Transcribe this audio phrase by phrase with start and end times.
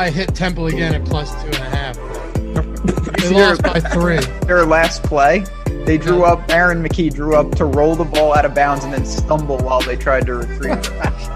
[0.00, 1.98] I you know I hit Temple again at plus two and a half.
[3.20, 4.18] They lost by three.
[4.46, 5.44] Their last play,
[5.84, 6.40] they drew up.
[6.50, 9.82] Aaron McKie drew up to roll the ball out of bounds and then stumble while
[9.82, 10.78] they tried to retrieve.
[10.78, 11.30] it.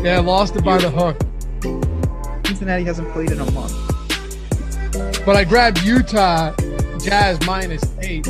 [0.02, 1.20] Yeah, lost it by the hook.
[2.46, 3.74] Cincinnati hasn't played in a month.
[5.26, 6.54] But I grabbed Utah
[7.00, 8.26] Jazz minus eight.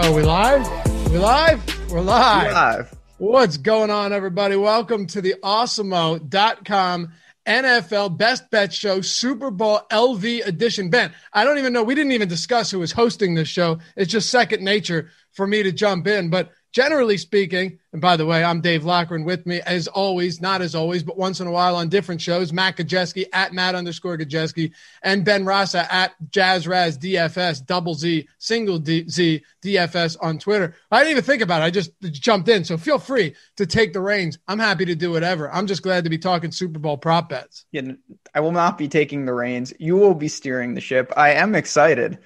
[0.00, 0.66] Oh, we live?
[1.10, 1.90] We live?
[1.90, 2.52] We're live.
[2.52, 2.94] Live.
[3.18, 4.56] What's going on, everybody?
[4.56, 7.12] Welcome to the Awesemo.com
[7.46, 10.90] NFL Best Bet Show Super Bowl LV edition.
[10.90, 11.82] Ben, I don't even know.
[11.82, 13.78] We didn't even discuss who was hosting this show.
[13.96, 16.30] It's just second nature for me to jump in.
[16.30, 20.60] But generally speaking, and by the way, I'm Dave Loughran with me as always, not
[20.60, 24.18] as always, but once in a while on different shows, Matt Gajewski at Matt underscore
[24.18, 30.36] Gajewski and Ben Rasa at Jazz Raz DFS, double Z, single D, Z, DFS on
[30.36, 30.74] Twitter.
[30.90, 31.66] I didn't even think about it.
[31.66, 32.64] I just jumped in.
[32.64, 34.38] So feel free to take the reins.
[34.48, 35.50] I'm happy to do whatever.
[35.52, 37.66] I'm just glad to be talking Super Bowl prop bets.
[37.70, 37.92] Yeah,
[38.34, 39.72] I will not be taking the reins.
[39.78, 41.12] You will be steering the ship.
[41.16, 42.18] I am excited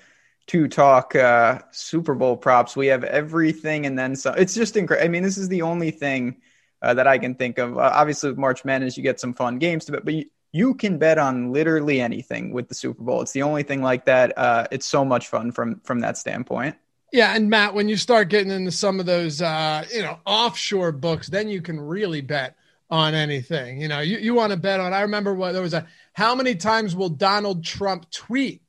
[0.48, 2.74] to talk uh, Super Bowl props.
[2.76, 4.34] We have everything and then some.
[4.36, 5.06] It's just incredible.
[5.06, 6.38] I mean, this is the only thing
[6.82, 7.76] uh, that I can think of.
[7.76, 10.74] Uh, obviously, with March Madness, you get some fun games to bet, but you, you
[10.74, 13.20] can bet on literally anything with the Super Bowl.
[13.20, 14.36] It's the only thing like that.
[14.36, 16.76] Uh, it's so much fun from from that standpoint.
[17.12, 20.92] Yeah, and Matt, when you start getting into some of those, uh, you know, offshore
[20.92, 22.56] books, then you can really bet
[22.90, 23.80] on anything.
[23.80, 24.92] You know, you, you want to bet on.
[24.92, 28.62] I remember what there was a how many times will Donald Trump tweet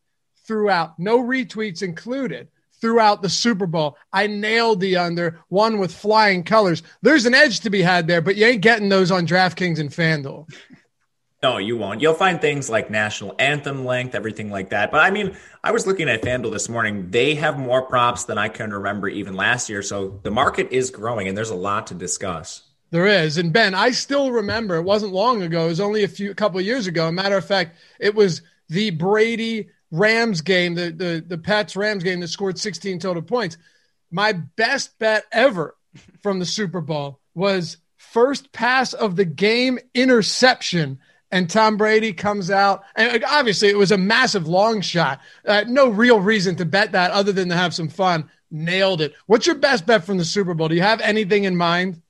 [0.49, 2.47] throughout, no retweets included,
[2.81, 3.97] throughout the Super Bowl.
[4.11, 6.81] I nailed the under one with flying colors.
[7.03, 9.91] There's an edge to be had there, but you ain't getting those on DraftKings and
[9.91, 10.51] FanDuel.
[11.43, 12.01] No, you won't.
[12.01, 14.89] You'll find things like national anthem length, everything like that.
[14.91, 17.11] But I mean, I was looking at FanDuel this morning.
[17.11, 19.83] They have more props than I can remember even last year.
[19.83, 22.63] So the market is growing and there's a lot to discuss.
[22.89, 23.37] There is.
[23.37, 25.65] And Ben, I still remember it wasn't long ago.
[25.65, 27.07] It was only a few a couple of years ago.
[27.07, 32.03] A matter of fact, it was the Brady Rams game, the the the Pats Rams
[32.03, 33.57] game that scored 16 total points.
[34.11, 35.75] My best bet ever
[36.21, 40.99] from the Super Bowl was first pass of the game interception.
[41.31, 45.19] And Tom Brady comes out, and obviously it was a massive long shot.
[45.45, 48.31] Uh, no real reason to bet that other than to have some fun.
[48.49, 49.13] Nailed it.
[49.27, 50.69] What's your best bet from the Super Bowl?
[50.69, 52.01] Do you have anything in mind?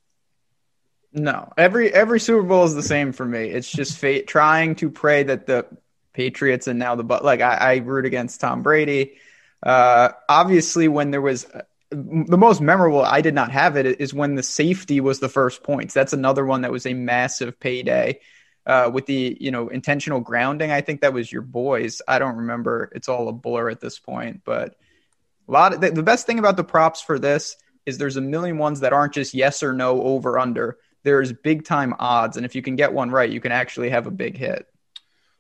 [1.12, 3.50] No, every every Super Bowl is the same for me.
[3.50, 5.66] It's just fate trying to pray that the
[6.14, 9.18] Patriots and now the but like I, I root against Tom Brady.
[9.62, 11.62] Uh, obviously, when there was uh,
[11.92, 15.64] the most memorable, I did not have it is when the safety was the first
[15.64, 15.94] points.
[15.94, 18.20] That's another one that was a massive payday.
[18.66, 22.02] Uh, with the you know intentional grounding, I think that was your boys.
[22.08, 22.92] I don't remember.
[22.94, 24.42] It's all a blur at this point.
[24.46, 24.76] But
[25.48, 27.56] a lot of the, the best thing about the props for this
[27.86, 31.66] is there's a million ones that aren't just yes or no over under there's big
[31.66, 32.38] time odds.
[32.38, 34.68] And if you can get one right, you can actually have a big hit.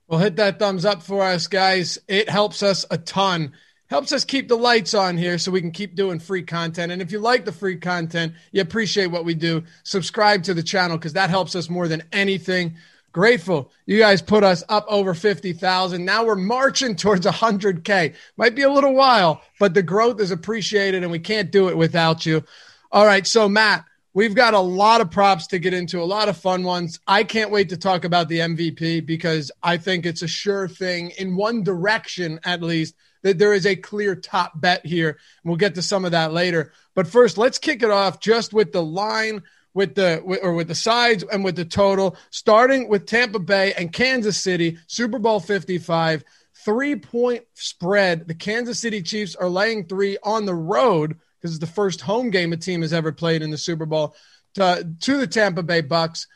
[0.10, 2.00] Well, hit that thumbs up for us, guys.
[2.08, 3.54] It helps us a ton.
[3.92, 6.92] Helps us keep the lights on here so we can keep doing free content.
[6.92, 10.64] And if you like the free content, you appreciate what we do, subscribe to the
[10.64, 12.76] channel because that helps us more than anything.
[13.12, 16.04] Grateful you guys put us up over 50,000.
[16.04, 18.16] Now we're marching towards 100K.
[18.36, 21.78] Might be a little while, but the growth is appreciated and we can't do it
[21.78, 22.44] without you.
[22.92, 23.28] All right.
[23.28, 26.64] So, Matt, we've got a lot of props to get into, a lot of fun
[26.64, 27.00] ones.
[27.08, 31.12] I can't wait to talk about the MVP because I think it's a sure thing
[31.18, 35.18] in one direction, at least, that there is a clear top bet here.
[35.44, 36.72] We'll get to some of that later.
[36.96, 40.76] But first, let's kick it off just with the line with the or with the
[40.76, 46.24] sides and with the total, starting with Tampa Bay and Kansas City, Super Bowl 55,
[46.66, 48.28] three point spread.
[48.28, 52.30] The Kansas City Chiefs are laying three on the road because it's the first home
[52.30, 54.16] game a team has ever played in the Super Bowl
[54.56, 56.28] to, to the Tampa Bay Bucks.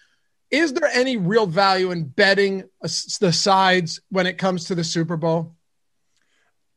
[0.49, 5.17] Is there any real value in betting the sides when it comes to the Super
[5.17, 5.55] Bowl?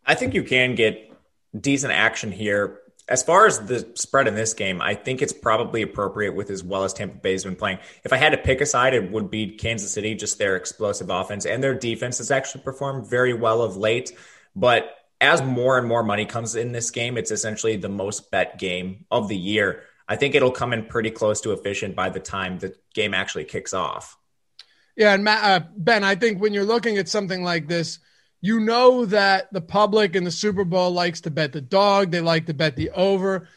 [0.05, 1.13] I think you can get
[1.59, 5.83] decent action here as far as the spread in this game, I think it's probably
[5.83, 7.79] appropriate with as well as Tampa Bay's been playing.
[8.05, 11.09] If I had to pick a side, it would be Kansas City, just their explosive
[11.09, 14.13] offense and their defense has actually performed very well of late.
[14.57, 14.91] But
[15.21, 19.07] as more and more money comes in this game, it's essentially the most bet game
[19.11, 19.83] of the year.
[20.09, 23.45] I think it'll come in pretty close to efficient by the time the game actually
[23.45, 24.17] kicks off.
[24.97, 27.99] Yeah, and Matt, uh, Ben, I think when you're looking at something like this,
[28.41, 32.21] you know that the public in the Super Bowl likes to bet the dog, they
[32.21, 33.49] like to bet the over.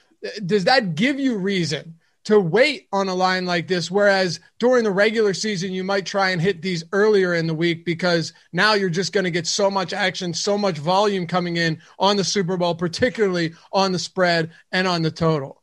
[0.46, 1.99] Does that give you reason
[2.30, 3.92] to wait on a line like this?
[3.92, 7.86] Whereas during the regular season, you might try and hit these earlier in the week
[7.86, 11.80] because now you're just going to get so much action, so much volume coming in
[12.00, 15.62] on the Super Bowl, particularly on the spread and on the total.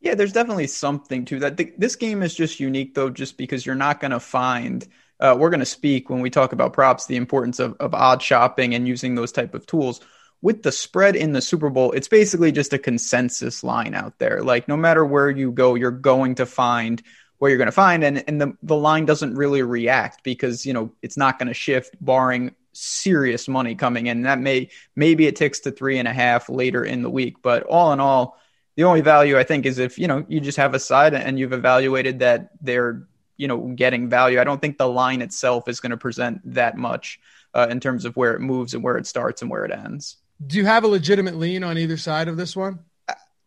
[0.00, 1.56] Yeah, there's definitely something to that.
[1.78, 4.86] This game is just unique, though, just because you're not going to find–
[5.20, 8.20] uh, we're going to speak when we talk about props the importance of, of odd
[8.20, 10.00] shopping and using those type of tools
[10.44, 14.42] with the spread in the super bowl it's basically just a consensus line out there
[14.42, 17.02] like no matter where you go you're going to find
[17.38, 20.74] where you're going to find and, and the, the line doesn't really react because you
[20.74, 25.36] know it's not going to shift barring serious money coming in that may maybe it
[25.36, 28.38] ticks to three and a half later in the week but all in all
[28.76, 31.38] the only value i think is if you know you just have a side and
[31.38, 33.06] you've evaluated that they're
[33.36, 34.40] you know getting value.
[34.40, 37.20] I don't think the line itself is going to present that much
[37.52, 40.16] uh, in terms of where it moves and where it starts and where it ends.
[40.44, 42.80] Do you have a legitimate lean on either side of this one?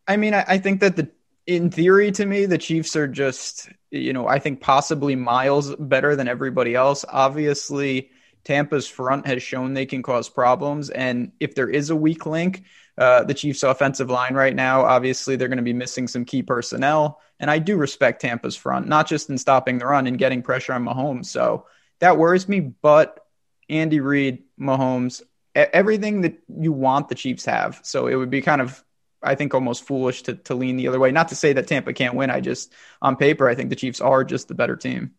[0.07, 1.10] I mean, I, I think that the
[1.45, 6.16] in theory to me the Chiefs are just you know I think possibly miles better
[6.16, 7.06] than everybody else.
[7.07, 8.12] Obviously.
[8.44, 10.89] Tampa's front has shown they can cause problems.
[10.89, 12.63] And if there is a weak link,
[12.98, 16.44] uh, the Chiefs' offensive line right now, obviously they're going to be missing some key
[16.44, 17.19] personnel.
[17.42, 20.72] And I do respect Tampa's front, not just in stopping the run and getting pressure
[20.72, 21.25] on Mahomes.
[21.25, 21.66] So
[22.00, 22.62] that worries me.
[22.62, 23.19] But
[23.69, 25.22] Andy Reid, Mahomes,
[25.57, 27.80] everything that you want the Chiefs have.
[27.83, 28.83] So it would be kind of,
[29.24, 31.12] I think, almost foolish to, to lean the other way.
[31.12, 32.30] Not to say that Tampa can't win.
[32.30, 32.71] I just,
[33.01, 35.12] on paper, I think the Chiefs are just the better team.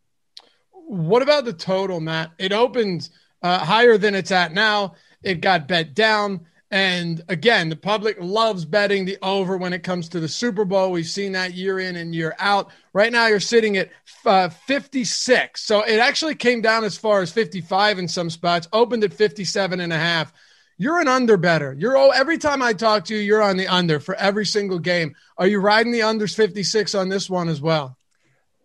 [0.73, 2.31] What about the total, Matt?
[2.39, 3.09] It opened
[3.43, 4.95] uh, higher than it's at now.
[5.23, 6.47] It got bet down.
[6.71, 10.93] And again, the public loves betting the over when it comes to the Super Bowl.
[10.93, 12.71] We've seen that year in and year out.
[12.93, 13.91] Right now, you're sitting at
[14.27, 15.63] uh, 56.
[15.63, 19.81] So it actually came down as far as 55 in some spots, opened at 57
[19.81, 20.33] and a half.
[20.77, 21.75] You're an under better.
[21.77, 24.79] You're oh, every time I talk to you, you're on the under for every single
[24.79, 25.17] game.
[25.37, 27.97] Are you riding the unders 56 on this one as well?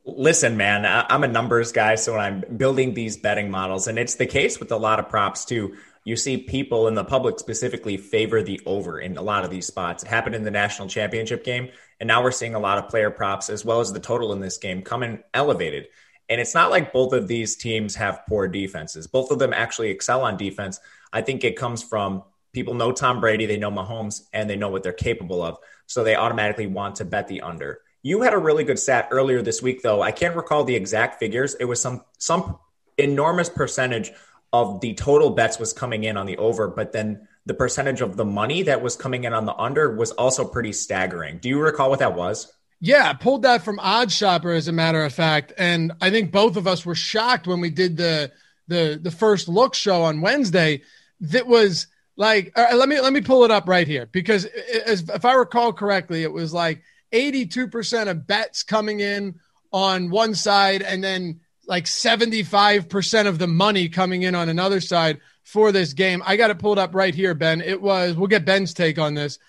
[0.05, 4.15] Listen, man, I'm a numbers guy, so when I'm building these betting models, and it's
[4.15, 5.77] the case with a lot of props too.
[6.03, 9.65] You see people in the public specifically favor the over in a lot of these
[9.65, 10.03] spots.
[10.03, 11.69] It happened in the national championship game,
[11.99, 14.41] and now we're seeing a lot of player props as well as the total in
[14.41, 15.87] this game coming elevated.
[16.29, 19.07] And it's not like both of these teams have poor defenses.
[19.07, 20.79] Both of them actually excel on defense.
[21.11, 24.69] I think it comes from people know Tom Brady, they know Mahomes, and they know
[24.69, 25.57] what they're capable of.
[25.85, 27.81] So they automatically want to bet the under.
[28.01, 30.01] You had a really good stat earlier this week, though.
[30.01, 31.55] I can't recall the exact figures.
[31.55, 32.59] It was some some
[32.97, 34.11] enormous percentage
[34.53, 38.15] of the total bets was coming in on the over, but then the percentage of
[38.15, 41.39] the money that was coming in on the under was also pretty staggering.
[41.39, 42.53] Do you recall what that was?
[42.79, 46.55] Yeah, I pulled that from OddsShopper as a matter of fact, and I think both
[46.55, 48.31] of us were shocked when we did the
[48.67, 50.81] the the first look show on Wednesday.
[51.21, 54.45] That was like, uh, let me let me pull it up right here because
[54.85, 56.83] as, if I recall correctly, it was like
[57.13, 59.35] 82% of bets coming in
[59.71, 65.19] on one side and then like 75% of the money coming in on another side
[65.43, 66.21] for this game.
[66.25, 67.61] I got it pulled up right here, Ben.
[67.61, 69.39] It was, we'll get Ben's take on this.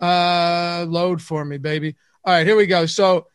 [0.00, 1.96] Uh, load for me, baby.
[2.24, 2.86] All right, here we go.
[2.86, 3.28] So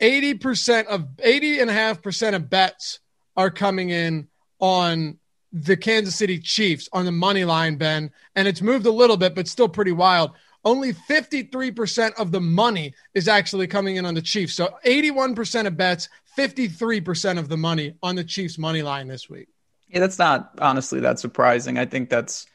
[0.00, 3.00] 80% of 80 and a half percent of bets
[3.36, 4.28] are coming in
[4.60, 5.18] on
[5.52, 9.34] the Kansas City Chiefs on the money line, Ben, and it's moved a little bit,
[9.34, 10.32] but still pretty wild.
[10.64, 14.54] Only 53% of the money is actually coming in on the Chiefs.
[14.54, 19.48] So 81% of bets, 53% of the money on the Chiefs money line this week.
[19.88, 21.78] Yeah, that's not honestly that surprising.
[21.78, 22.46] I think that's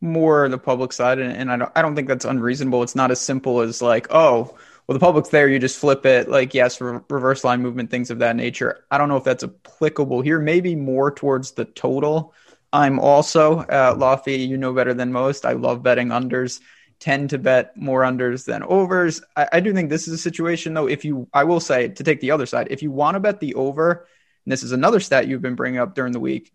[0.00, 2.82] more the public side, and, and I don't I don't think that's unreasonable.
[2.82, 4.56] It's not as simple as like, oh,
[4.86, 6.28] well, the public's there, you just flip it.
[6.28, 8.84] Like, yes, re- reverse line movement, things of that nature.
[8.90, 10.38] I don't know if that's applicable here.
[10.38, 12.34] Maybe more towards the total.
[12.72, 14.22] I'm also uh.
[14.26, 15.44] You know better than most.
[15.44, 16.60] I love betting unders.
[17.00, 19.22] Tend to bet more unders than overs.
[19.36, 20.88] I, I do think this is a situation though.
[20.88, 23.40] If you, I will say to take the other side, if you want to bet
[23.40, 24.06] the over,
[24.44, 26.52] and this is another stat you've been bringing up during the week,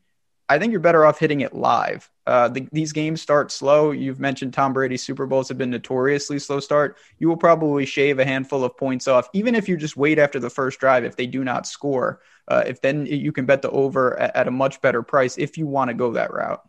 [0.50, 2.10] I think you're better off hitting it live.
[2.28, 3.92] Uh, the, these games start slow.
[3.92, 6.98] You've mentioned Tom Brady's Super Bowls have been notoriously slow start.
[7.18, 10.40] You will probably shave a handful of points off, even if you just wait after
[10.40, 11.06] the first drive.
[11.06, 14.48] If they do not score, uh, if then you can bet the over at, at
[14.48, 16.62] a much better price if you want to go that route.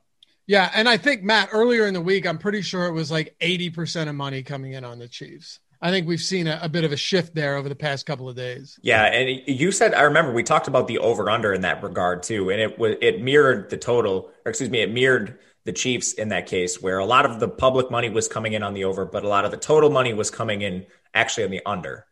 [0.46, 3.34] Yeah, and I think Matt earlier in the week, I'm pretty sure it was like
[3.40, 5.60] 80% of money coming in on the Chiefs.
[5.80, 8.28] I think we've seen a, a, bit of a shift there over the past couple
[8.28, 8.78] of days.
[8.82, 12.22] Yeah, and you said I remember we talked about the over under in that regard
[12.22, 16.14] too, and it was it mirrored the total, or excuse me, it mirrored the Chiefs
[16.14, 18.84] in that case, where a lot of the public money was coming in on the
[18.84, 22.06] over, but a lot of the total money was coming in actually on the under.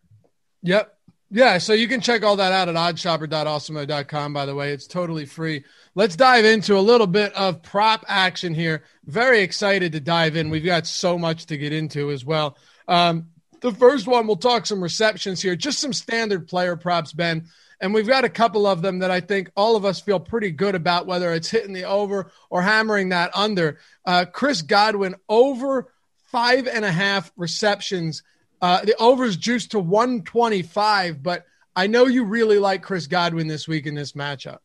[0.63, 0.95] Yep.
[1.35, 4.73] Yeah, so you can check all that out at oddshopper.awesemo.com, by the way.
[4.73, 5.65] It's totally free.
[5.95, 8.85] Let's dive into a little bit of prop action here.
[9.07, 10.51] Very excited to dive in.
[10.51, 12.59] We've got so much to get into as well.
[12.87, 13.29] Um,
[13.63, 17.47] the first one, we'll talk some receptions here, just some standard player props, Ben.
[17.81, 20.51] And we've got a couple of them that I think all of us feel pretty
[20.51, 23.79] good about, whether it's hitting the over or hammering that under.
[24.05, 25.91] Uh, Chris Godwin over
[26.31, 28.23] five and a half receptions.
[28.63, 33.67] Uh, the over's juiced to 125, but I know you really like Chris Godwin this
[33.67, 34.59] week in this matchup.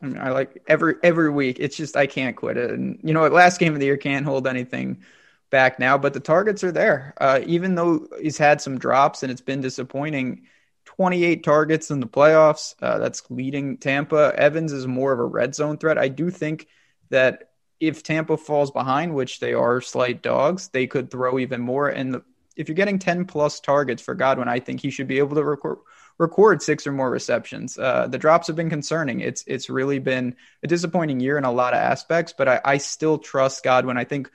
[0.00, 1.58] I, mean, I like every every week.
[1.60, 2.70] It's just I can't quit it.
[2.70, 5.02] And you know, last game of the year can't hold anything
[5.50, 7.14] back now, but the targets are there.
[7.20, 10.46] Uh, even though he's had some drops and it's been disappointing,
[10.86, 12.74] 28 targets in the playoffs.
[12.80, 14.32] Uh, that's leading Tampa.
[14.36, 15.98] Evans is more of a red zone threat.
[15.98, 16.66] I do think
[17.10, 21.88] that if Tampa falls behind, which they are slight dogs, they could throw even more.
[21.88, 22.22] And the,
[22.56, 25.44] if you're getting 10 plus targets for Godwin, I think he should be able to
[25.44, 25.78] record
[26.18, 27.76] record six or more receptions.
[27.76, 29.20] Uh, the drops have been concerning.
[29.20, 32.78] It's it's really been a disappointing year in a lot of aspects, but I, I
[32.78, 33.96] still trust Godwin.
[33.96, 34.30] I think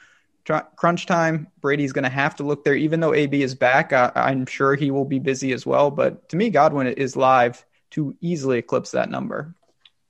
[0.76, 2.76] crunch time, Brady's going to have to look there.
[2.76, 5.92] Even though AB is back, I, I'm sure he will be busy as well.
[5.92, 9.54] But to me, Godwin is live to easily eclipse that number.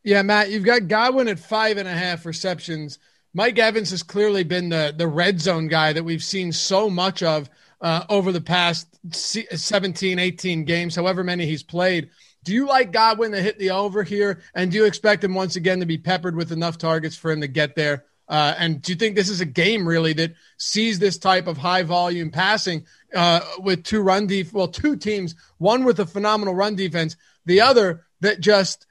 [0.03, 2.99] Yeah, Matt, you've got Godwin at five and a half receptions.
[3.33, 7.21] Mike Evans has clearly been the the red zone guy that we've seen so much
[7.21, 7.49] of
[7.81, 12.09] uh, over the past 17, 18 games, however many he's played.
[12.43, 14.41] Do you like Godwin to hit the over here?
[14.55, 17.41] And do you expect him once again to be peppered with enough targets for him
[17.41, 20.99] to get there uh, and do you think this is a game really that sees
[20.99, 25.83] this type of high volume passing uh, with two run def- well, two teams, one
[25.83, 28.85] with a phenomenal run defense, the other that just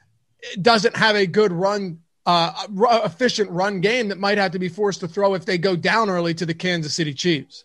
[0.61, 2.67] doesn't have a good run, uh,
[3.05, 6.11] efficient run game that might have to be forced to throw if they go down
[6.11, 7.65] early to the Kansas City Chiefs.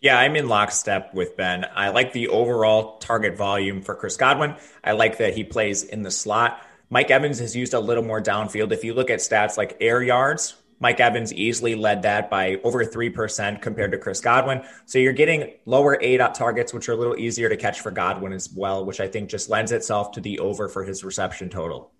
[0.00, 1.66] Yeah, I'm in lockstep with Ben.
[1.74, 4.56] I like the overall target volume for Chris Godwin.
[4.82, 6.62] I like that he plays in the slot.
[6.88, 8.72] Mike Evans has used a little more downfield.
[8.72, 12.82] If you look at stats like air yards, Mike Evans easily led that by over
[12.82, 14.62] 3% compared to Chris Godwin.
[14.86, 18.32] So you're getting lower aDOT targets, which are a little easier to catch for Godwin
[18.32, 21.92] as well, which I think just lends itself to the over for his reception total.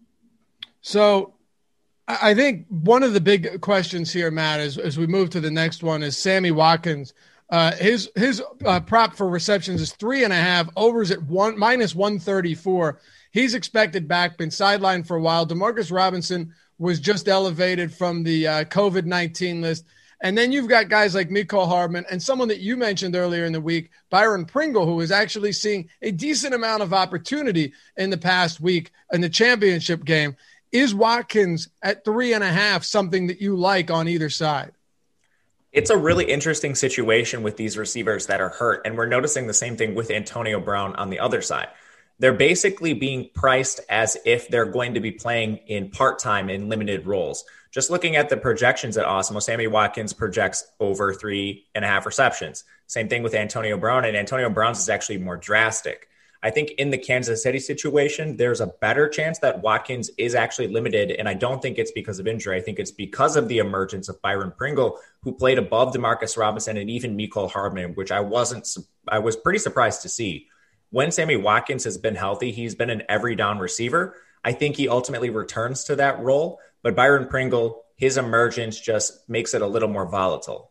[0.80, 1.35] So
[2.09, 5.50] I think one of the big questions here, Matt, as, as we move to the
[5.50, 7.12] next one is Sammy Watkins.
[7.50, 10.69] Uh, his his uh, prop for receptions is three and a half.
[10.76, 13.00] Overs at one minus one thirty four.
[13.33, 15.47] He's expected back, been sidelined for a while.
[15.47, 19.85] Demarcus Robinson was just elevated from the uh, COVID 19 list.
[20.23, 23.52] And then you've got guys like Mecole Hardman and someone that you mentioned earlier in
[23.52, 28.19] the week, Byron Pringle, who is actually seeing a decent amount of opportunity in the
[28.19, 30.37] past week in the championship game.
[30.73, 34.73] Is Watkins at three and a half something that you like on either side?
[35.73, 38.83] It's a really interesting situation with these receivers that are hurt.
[38.85, 41.69] And we're noticing the same thing with Antonio Brown on the other side
[42.21, 46.69] they're basically being priced as if they're going to be playing in part time in
[46.69, 47.45] limited roles.
[47.73, 52.05] Just looking at the projections at Awesemo, Sammy Watkins projects over three and a half
[52.05, 52.65] receptions.
[52.87, 56.09] Same thing with Antonio Brown, and Antonio Brown's is actually more drastic.
[56.43, 60.69] I think in the Kansas City situation, there's a better chance that Watkins is actually
[60.69, 61.11] limited.
[61.11, 62.57] And I don't think it's because of injury.
[62.57, 66.77] I think it's because of the emergence of Byron Pringle, who played above Demarcus Robinson
[66.77, 68.67] and even Mecole Hardman, which I wasn't,
[69.07, 70.49] I was pretty surprised to see
[70.91, 74.17] when Sammy Watkins has been healthy, he's been an every down receiver.
[74.45, 76.59] I think he ultimately returns to that role.
[76.83, 80.70] But Byron Pringle, his emergence just makes it a little more volatile.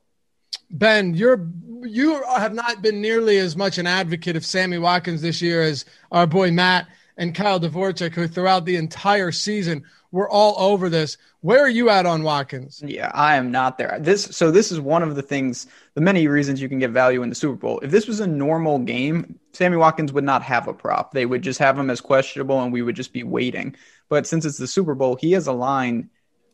[0.72, 1.48] Ben, you're
[1.82, 5.86] you have not been nearly as much an advocate of Sammy Watkins this year as
[6.12, 6.88] our boy Matt
[7.18, 11.18] and Kyle Dvorchak, who throughout the entire season were all over this.
[11.42, 12.84] Where are you at on Watkins?
[12.86, 13.98] Yeah, I am not there.
[14.00, 17.24] This so this is one of the things, the many reasons you can get value
[17.24, 17.80] in the Super Bowl.
[17.80, 21.14] If this was a normal game, Sammy Watkins would not have a prop.
[21.14, 23.76] They would just have him as questionable, and we would just be waiting.
[24.10, 26.10] But since it's the Super Bowl, he has a line.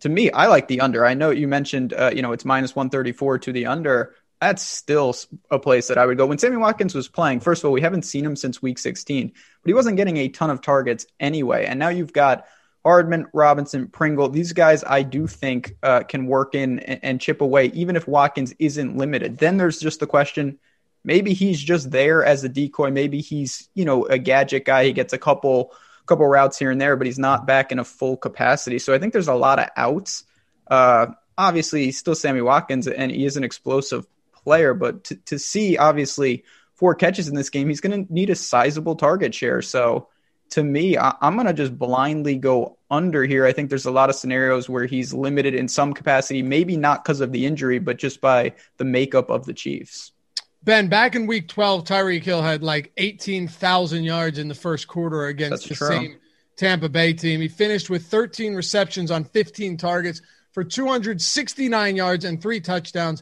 [0.06, 1.04] To me, I like the under.
[1.04, 4.14] I know you mentioned, uh, you know, it's minus one thirty four to the under
[4.40, 5.16] that's still
[5.50, 6.28] a place that I would go.
[6.28, 9.30] When Sammy Watkins was playing, first of all, we haven't seen him since week 16,
[9.30, 11.66] but he wasn't getting a ton of targets anyway.
[11.66, 12.46] And now you've got
[12.84, 14.30] Hardman, Robinson, Pringle.
[14.30, 18.08] These guys I do think uh, can work in and, and chip away, even if
[18.08, 19.40] Watkins isn't limited.
[19.40, 20.60] Then there's just the question
[21.04, 22.92] maybe he's just there as a decoy.
[22.92, 24.86] Maybe he's, you know, a gadget guy.
[24.86, 25.72] He gets a couple
[26.06, 28.80] couple routes here and there, but he's not back in a full capacity.
[28.80, 30.24] So I think there's a lot of outs.
[30.68, 31.08] Uh,
[31.38, 34.74] obviously, he's still Sammy Watkins, and he is an explosive player.
[34.74, 36.44] But to, to see, obviously,
[36.76, 39.62] four catches in this game, he's going to need a sizable target share.
[39.62, 40.10] So
[40.52, 43.46] to me, I, am going to just blindly go under here.
[43.46, 47.04] I think there's a lot of scenarios where he's limited in some capacity, maybe not
[47.04, 50.12] because of the injury, but just by the makeup of the Chiefs.
[50.66, 55.28] Ben, back in week 12, Tyreek Hill had like 18,000 yards in the first quarter
[55.28, 55.88] against That's the true.
[55.88, 56.18] same
[56.58, 57.40] Tampa Bay team.
[57.40, 63.22] He finished with 13 receptions on 15 targets for 269 yards and three touchdowns.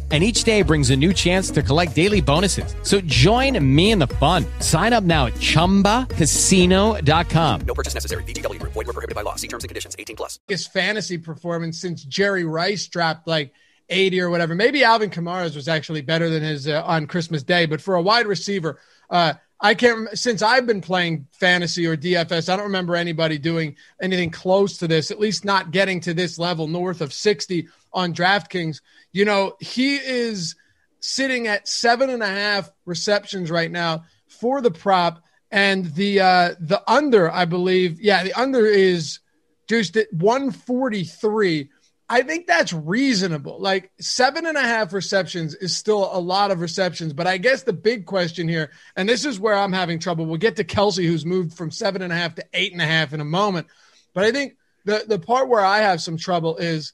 [0.11, 2.75] and each day brings a new chance to collect daily bonuses.
[2.83, 4.45] So join me in the fun.
[4.59, 7.61] Sign up now at ChumbaCasino.com.
[7.61, 8.23] No purchase necessary.
[8.23, 8.61] VGW.
[8.63, 9.35] Void were prohibited by law.
[9.35, 9.95] See terms and conditions.
[9.97, 10.37] 18 plus.
[10.49, 13.53] His fantasy performance since Jerry Rice dropped like
[13.91, 14.55] 80 or whatever.
[14.55, 18.01] Maybe Alvin Kamara's was actually better than his uh, on Christmas Day, but for a
[18.01, 22.51] wide receiver, uh, I can't since I've been playing fantasy or DFS.
[22.51, 25.11] I don't remember anybody doing anything close to this.
[25.11, 28.81] At least not getting to this level, north of sixty on DraftKings.
[29.11, 30.55] You know, he is
[30.99, 36.55] sitting at seven and a half receptions right now for the prop, and the uh,
[36.59, 39.19] the under, I believe, yeah, the under is
[39.67, 41.69] juiced at one forty three.
[42.11, 43.57] I think that's reasonable.
[43.61, 47.13] Like seven and a half receptions is still a lot of receptions.
[47.13, 50.25] But I guess the big question here, and this is where I'm having trouble.
[50.25, 52.85] We'll get to Kelce, who's moved from seven and a half to eight and a
[52.85, 53.67] half in a moment.
[54.13, 56.91] But I think the, the part where I have some trouble is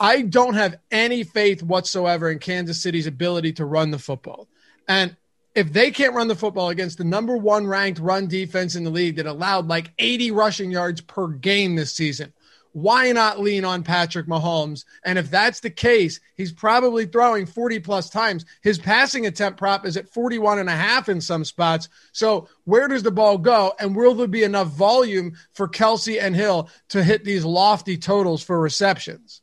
[0.00, 4.48] I don't have any faith whatsoever in Kansas City's ability to run the football.
[4.88, 5.18] And
[5.54, 8.90] if they can't run the football against the number one ranked run defense in the
[8.90, 12.32] league that allowed like 80 rushing yards per game this season,
[12.74, 14.84] why not lean on Patrick Mahomes?
[15.04, 18.44] And if that's the case, he's probably throwing 40 plus times.
[18.62, 21.88] His passing attempt prop is at 41 and a half in some spots.
[22.10, 23.74] So where does the ball go?
[23.78, 28.42] And will there be enough volume for Kelce and Hill to hit these lofty totals
[28.42, 29.40] for receptions?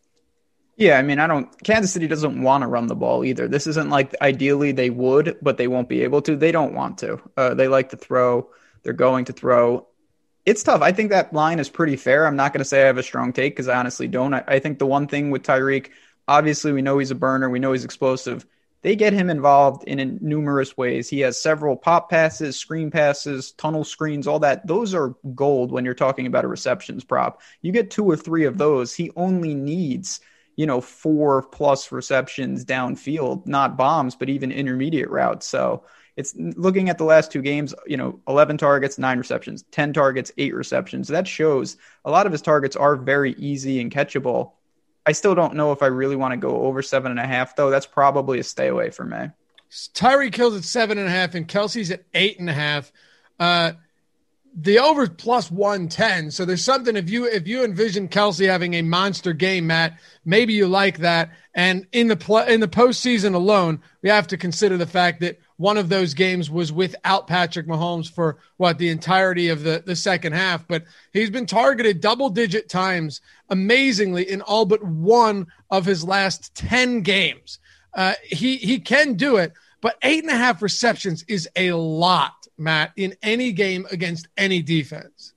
[0.76, 1.48] Yeah, I mean, I don't.
[1.64, 3.48] Kansas City doesn't want to run the ball either.
[3.48, 6.36] This isn't like ideally they would, but they won't be able to.
[6.36, 7.22] They don't want to.
[7.38, 8.50] Uh, they like to throw.
[8.84, 9.88] They're going to throw
[10.46, 10.82] it's tough.
[10.82, 12.26] I think that line is pretty fair.
[12.26, 14.34] I'm not going to say I have a strong take because I honestly don't.
[14.34, 15.90] I, I, think the one thing with Tyreek,
[16.28, 17.50] obviously, we know he's a burner.
[17.50, 18.46] We know he's explosive.
[18.82, 21.08] They get him involved in, in numerous ways.
[21.08, 24.66] He has several pop passes, screen passes, tunnel screens, all that.
[24.66, 27.42] Those are gold when you're talking about a receptions prop.
[27.62, 28.96] You get two or three of those.
[28.96, 30.20] He only needs,
[30.56, 35.46] you know, four plus receptions downfield, not bombs, but even intermediate routes.
[35.46, 35.84] So,
[36.18, 40.32] it's looking at the last two games, you know, 11 targets, nine receptions, 10 targets,
[40.38, 41.08] eight receptions.
[41.08, 44.52] That shows a lot of his targets are very easy and catchable.
[45.06, 47.56] I still don't know if I really want to go over seven and a half,
[47.56, 47.70] though.
[47.70, 49.30] That's probably a stay away for me.
[49.72, 52.92] Tyreek Hill's at seven and a half, and Kelce's at eight and a half.
[53.40, 53.72] Uh,
[54.54, 58.82] the over plus 110 so there's something if you if you envision Kelce having a
[58.82, 63.82] monster game matt maybe you like that and in the pl- in the postseason alone
[64.02, 68.12] we have to consider the fact that one of those games was without Patrick Mahomes
[68.12, 72.68] for what the entirety of the, the second half, but he's been targeted double digit
[72.68, 77.60] times amazingly in all but one of his last 10 games.
[77.94, 82.48] Uh, he, he can do it, but eight and a half receptions is a lot,
[82.58, 85.36] Matt, in any game against any defense.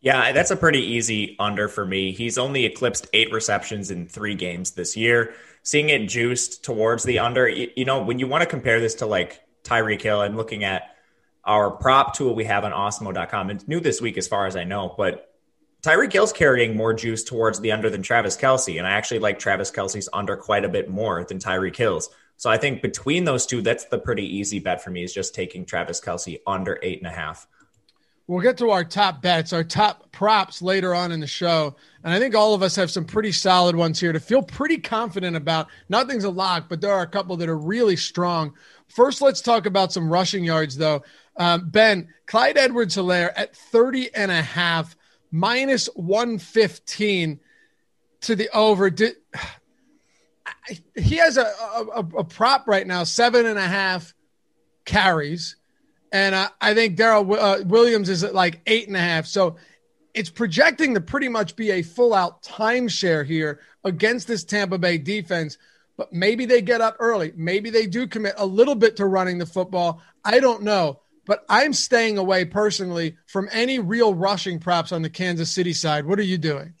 [0.00, 2.12] Yeah, that's a pretty easy under for me.
[2.12, 5.34] He's only eclipsed eight receptions in three games this year.
[5.64, 8.94] Seeing it juiced towards the under, you, you know, when you want to compare this
[8.96, 10.20] to like Tyreek Hill.
[10.20, 10.94] I'm looking at
[11.44, 13.50] our prop tool we have on awesemo.com.
[13.50, 15.34] It's new this week as far as I know, but
[15.82, 18.78] Tyreek Hill's carrying more juice towards the under than Travis Kelce.
[18.78, 22.10] And I actually like Travis Kelce's under quite a bit more than Tyreek Hill's.
[22.36, 25.34] So I think between those two, that's the pretty easy bet for me is just
[25.34, 27.46] taking Travis Kelce under eight and a half.
[28.28, 31.76] We'll get to our top bets, our top props later on in the show.
[32.04, 34.76] And I think all of us have some pretty solid ones here to feel pretty
[34.76, 35.68] confident about.
[35.88, 38.52] Nothing's a lock, but there are a couple that are really strong.
[38.88, 41.02] First, let's talk about some rushing yards, though.
[41.36, 44.96] Um, ben, Clyde Edwards Helaire at 30 and a half,
[45.30, 47.40] minus 115
[48.22, 48.90] to the over.
[48.90, 49.16] Did,
[50.96, 54.14] he has a, a, a prop right now, seven and a half
[54.84, 55.56] carries
[56.12, 59.26] and uh, I think Darrel uh, Williams is at like eight and a half.
[59.26, 59.56] So
[60.14, 64.98] it's projecting to pretty much be a full out timeshare here against this Tampa Bay
[64.98, 65.58] defense.
[65.98, 67.34] But maybe they get up early.
[67.36, 70.00] Maybe they do commit a little bit to running the football.
[70.24, 71.00] I don't know.
[71.26, 76.06] But I'm staying away personally from any real rushing props on the Kansas City side.
[76.06, 76.72] What are you doing?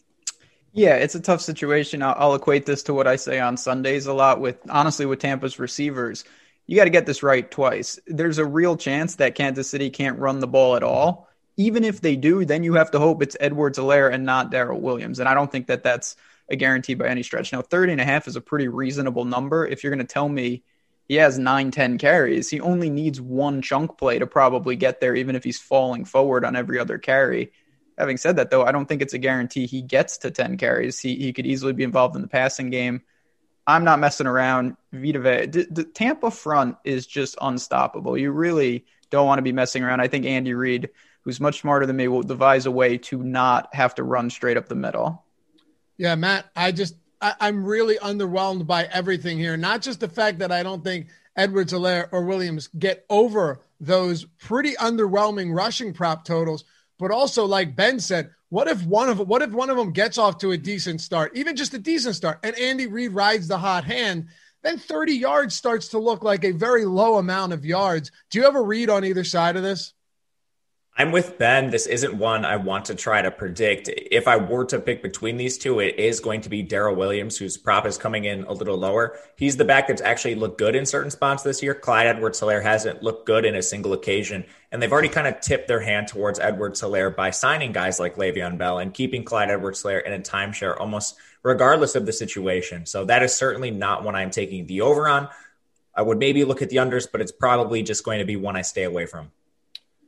[0.72, 2.02] Yeah, it's a tough situation.
[2.02, 5.18] I'll, I'll equate this to what I say on Sundays a lot with honestly with
[5.18, 6.24] Tampa's receivers
[6.68, 7.98] you got to get this right twice.
[8.06, 11.28] There's a real chance that Kansas City can't run the ball at all.
[11.56, 14.80] Even if they do, then you have to hope it's Edwards Helaire and not Darrel
[14.80, 15.18] Williams.
[15.18, 16.14] And I don't think that that's
[16.50, 17.52] a guarantee by any stretch.
[17.52, 19.66] Now, 30 and a half is a pretty reasonable number.
[19.66, 20.62] If you're going to tell me
[21.06, 25.14] he has 9, 10 carries, he only needs one chunk play to probably get there,
[25.14, 27.52] even if he's falling forward on every other carry.
[27.98, 31.00] Having said that, though, I don't think it's a guarantee he gets to 10 carries.
[31.00, 33.02] He, he could easily be involved in the passing game.
[33.66, 34.76] I'm not messing around.
[34.92, 35.46] Vita Vea.
[35.46, 38.16] The, the Tampa front is just unstoppable.
[38.16, 40.00] You really don't want to be messing around.
[40.00, 40.88] I think Andy Reid,
[41.22, 44.56] who's much smarter than me, will devise a way to not have to run straight
[44.56, 45.24] up the middle.
[45.98, 49.56] Yeah, Matt, I just I, am really underwhelmed by everything here.
[49.56, 54.24] Not just the fact that I don't think Edwards, Helaire, or Williams get over those
[54.38, 56.64] pretty underwhelming rushing prop totals,
[56.98, 60.18] but also, like Ben said, what if one of what if one of them gets
[60.18, 63.58] off to a decent start, even just a decent start, and Andy Reid rides the
[63.58, 64.28] hot hand?
[64.62, 68.10] Then 30 yards starts to look like a very low amount of yards.
[68.30, 69.92] Do you have a read on either side of this?
[71.00, 71.70] I'm with Ben.
[71.70, 73.88] This isn't one I want to try to predict.
[73.88, 77.38] If I were to pick between these two, it is going to be Darrel Williams,
[77.38, 79.16] whose prop is coming in a little lower.
[79.36, 81.72] He's the back that's actually looked good in certain spots this year.
[81.72, 84.44] Clyde Edwards Helaire hasn't looked good in a single occasion.
[84.72, 88.16] And they've already kind of tipped their hand towards Edwards Helaire by signing guys like
[88.16, 92.86] Le'Veon Bell and keeping Clyde Edwards Helaire in a timeshare almost regardless of the situation.
[92.86, 95.28] So that is certainly not one I'm taking the over on.
[95.94, 98.56] I would maybe look at the unders, but it's probably just going to be one
[98.56, 99.30] I stay away from.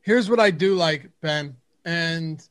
[0.02, 2.42] Here's what I do like, Ben, and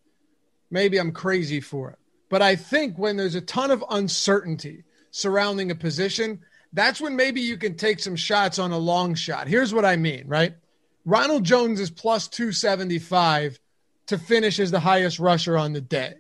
[0.70, 1.98] maybe I'm crazy for it.
[2.30, 6.42] But I think when there's a ton of uncertainty surrounding a position,
[6.74, 9.48] that's when maybe you can take some shots on a long shot.
[9.48, 10.54] Here's what I mean, right?
[11.06, 13.60] Ronald Jones is plus 275
[14.08, 16.14] to finish as the highest rusher on the day.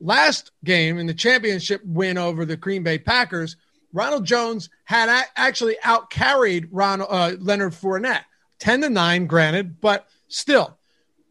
[0.00, 3.56] Last game in the championship win over the Green Bay Packers,
[3.92, 8.24] Ronald Jones had actually outcarried Ronald, uh, Leonard Fournette,
[8.60, 10.78] 10 to 9, granted, but– Still,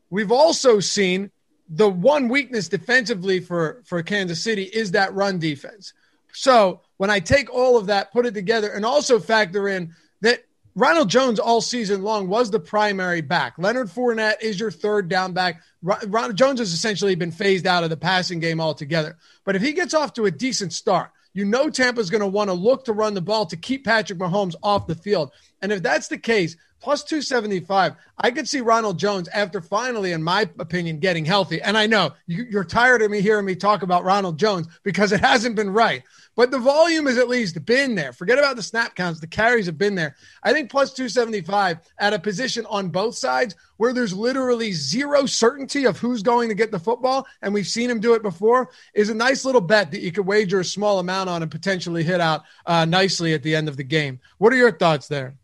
[0.09, 1.31] we've also seen
[1.69, 5.93] the one weakness defensively for, for Kansas City is that run defense.
[6.33, 10.43] So when I take all of that, put it together, and also factor in that
[10.75, 13.53] Ronald Jones all season long was the primary back.
[13.57, 15.61] Leonard Fournette is your third down back.
[15.81, 19.17] Ronald Jones has essentially been phased out of the passing game altogether.
[19.45, 22.49] But if he gets off to a decent start, you know Tampa's going to want
[22.49, 25.31] to look to run the ball to keep Patrick Mahomes off the field.
[25.61, 27.93] And if that's the case, plus 275.
[28.17, 31.61] I could see Ronald Jones after finally, in my opinion, getting healthy.
[31.61, 35.19] And I know you're tired of me hearing me talk about Ronald Jones because it
[35.21, 36.03] hasn't been right.
[36.35, 38.13] But the volume has at least been there.
[38.13, 39.19] Forget about the snap counts.
[39.19, 40.15] The carries have been there.
[40.41, 45.85] I think plus 275 at a position on both sides where there's literally zero certainty
[45.85, 49.09] of who's going to get the football, and we've seen him do it before, is
[49.09, 52.21] a nice little bet that you could wager a small amount on and potentially hit
[52.21, 54.19] out uh, nicely at the end of the game.
[54.37, 55.35] What are your thoughts there?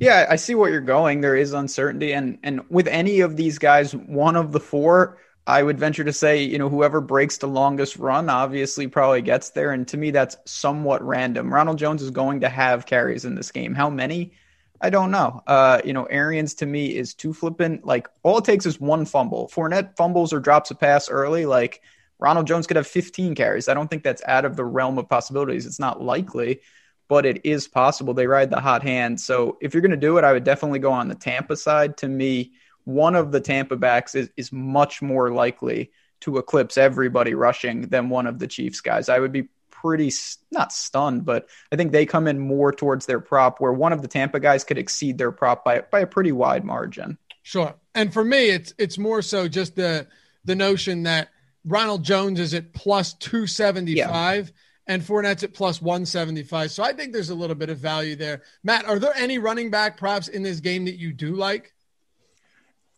[0.00, 1.20] Yeah, I see what you're going.
[1.20, 5.62] There is uncertainty, and and with any of these guys, one of the four, I
[5.62, 9.72] would venture to say, you know, whoever breaks the longest run obviously probably gets there.
[9.72, 11.52] And to me, that's somewhat random.
[11.52, 13.74] Ronald Jones is going to have carries in this game.
[13.74, 14.32] How many?
[14.80, 15.42] I don't know.
[15.48, 17.84] Uh, you know, Arians to me is too flippant.
[17.84, 19.48] Like all it takes is one fumble.
[19.52, 21.46] Fournette fumbles or drops a pass early.
[21.46, 21.82] Like
[22.20, 23.68] Ronald Jones could have 15 carries.
[23.68, 25.66] I don't think that's out of the realm of possibilities.
[25.66, 26.60] It's not likely
[27.08, 28.14] but it is possible.
[28.14, 29.20] They ride the hot hand.
[29.20, 31.96] So if you're going to do it, I would definitely go on the Tampa side.
[31.98, 32.52] To me,
[32.84, 35.90] one of the Tampa backs is, is much more likely
[36.20, 39.08] to eclipse everybody rushing than one of the Chiefs guys.
[39.08, 40.12] I would be pretty
[40.50, 44.02] not stunned, but I think they come in more towards their prop where one of
[44.02, 47.16] the Tampa guys could exceed their prop by by a pretty wide margin.
[47.42, 47.74] Sure.
[47.94, 50.06] And for me, it's it's more so just the
[50.44, 51.28] the notion that
[51.64, 54.52] Ronald Jones is at plus 275
[54.88, 56.72] and Fournette's at plus 175.
[56.72, 58.42] So I think there's a little bit of value there.
[58.64, 61.74] Matt, are there any running back props in this game that you do like?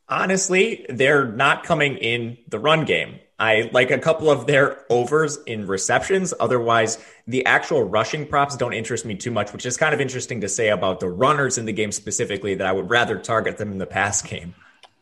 [0.08, 3.18] Honestly, they're not coming in the run game.
[3.38, 6.34] I like a couple of their overs in receptions.
[6.38, 10.42] Otherwise, the actual rushing props don't interest me too much, which is kind of interesting
[10.42, 13.72] to say about the runners in the game specifically that I would rather target them
[13.72, 14.54] in the pass game.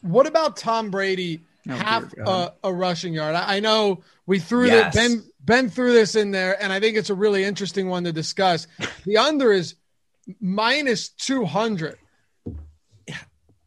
[0.03, 3.35] What about Tom Brady Oh, half a, a rushing yard?
[3.35, 4.95] I, I know we threw Yes.
[4.95, 8.13] Ben Ben threw this in there, and I think it's a really interesting one to
[8.13, 8.67] discuss.
[9.05, 9.75] The under is
[10.41, 11.99] minus two hundred.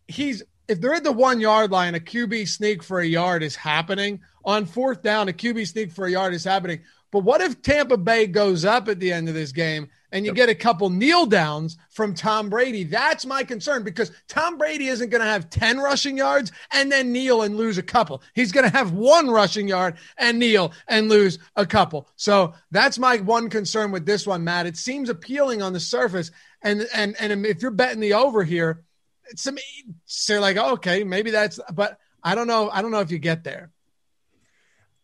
[0.08, 3.56] He's if they're at the one yard line, a QB sneak for a yard is
[3.56, 4.22] happening.
[4.46, 6.82] On fourth down, a QB sneak for a yard is happening.
[7.12, 10.34] But what if Tampa Bay goes up at the end of this game and you
[10.34, 12.84] get a couple kneel downs from Tom Brady?
[12.84, 17.12] That's my concern because Tom Brady isn't going to have 10 rushing yards and then
[17.12, 18.22] kneel and lose a couple.
[18.34, 22.10] He's going to have one rushing yard and kneel and lose a couple.
[22.16, 24.66] So that's my one concern with this one, Matt.
[24.66, 26.32] It seems appealing on the surface.
[26.62, 28.84] And and and if you're betting the over here,
[29.30, 29.58] it's some
[30.06, 32.70] so like, okay, maybe that's but I don't know.
[32.70, 33.72] I don't know if you get there.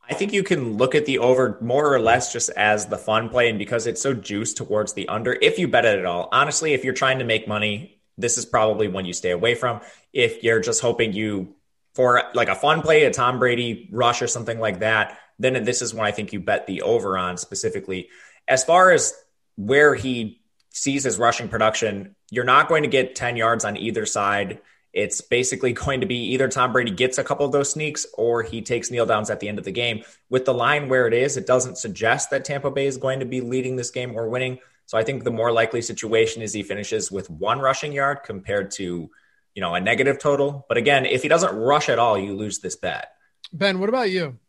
[0.10, 3.30] I think you can look at the over more or less just as the fun
[3.30, 6.30] play, and because it's so juiced towards the under, if you bet it at all.
[6.32, 9.82] Honestly, if you're trying to make money, this is probably one you stay away from.
[10.14, 11.56] If you're just hoping you
[11.94, 15.82] for like a fun play, a Tom Brady rush or something like that, then this
[15.82, 18.10] is when I think you bet the over on specifically.
[18.48, 19.14] As far as
[19.56, 20.42] where he
[20.72, 24.62] sees his rushing production, you're not going to get 10 yards on either side.
[24.98, 28.42] It's basically going to be either Tom Brady gets a couple of those sneaks or
[28.42, 30.04] he takes kneel downs at the end of the game.
[30.32, 33.26] With the line where it is, it doesn't suggest that Tampa Bay is going to
[33.26, 34.58] be leading this game or winning.
[34.88, 38.72] So I think the more likely situation is he finishes with one rushing yard compared
[38.72, 39.12] to,
[39.54, 40.66] you know, a negative total.
[40.68, 43.12] But again, if he doesn't rush at all, you lose this bet.
[43.54, 44.40] Ben, what about you?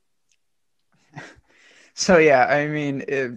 [1.94, 3.32] So yeah, I mean, it,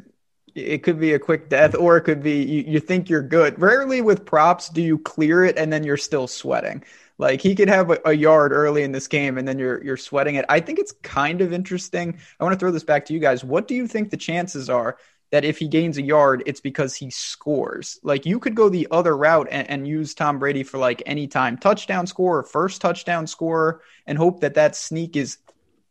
[0.55, 3.59] it could be a quick death, or it could be you, you think you're good.
[3.59, 6.83] Rarely with props do you clear it and then you're still sweating.
[7.17, 9.97] Like he could have a, a yard early in this game and then you're you're
[9.97, 10.45] sweating it.
[10.49, 12.17] I think it's kind of interesting.
[12.39, 13.43] I want to throw this back to you guys.
[13.43, 14.97] What do you think the chances are
[15.31, 17.99] that if he gains a yard, it's because he scores?
[18.01, 21.27] Like you could go the other route and, and use Tom Brady for like any
[21.27, 25.37] time touchdown scorer, first touchdown score and hope that that sneak is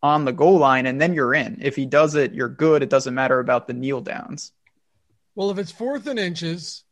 [0.02, 1.58] on the goal line and then you're in.
[1.60, 2.82] If he does it, you're good.
[2.82, 4.52] It doesn't matter about the kneel downs.
[5.34, 6.84] Well, if it's fourth and inches,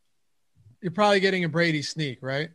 [0.81, 2.49] you're probably getting a Brady sneak, right?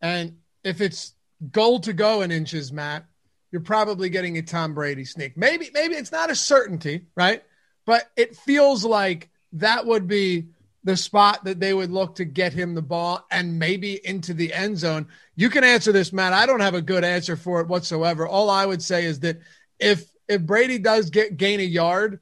[0.00, 1.14] And if it's
[1.50, 3.06] goal to go in inches, Matt,
[3.50, 5.36] you're probably getting a Tom Brady sneak.
[5.36, 7.42] Maybe, maybe it's not a certainty, right?
[7.86, 10.48] But it feels like that would be
[10.84, 14.52] the spot that they would look to get him the ball and maybe into the
[14.52, 15.08] end zone.
[15.36, 16.32] You can answer this, Matt.
[16.32, 18.26] I don't have a good answer for it whatsoever.
[18.26, 19.40] All I would say is that
[19.80, 22.20] if if Brady does get gain a yard,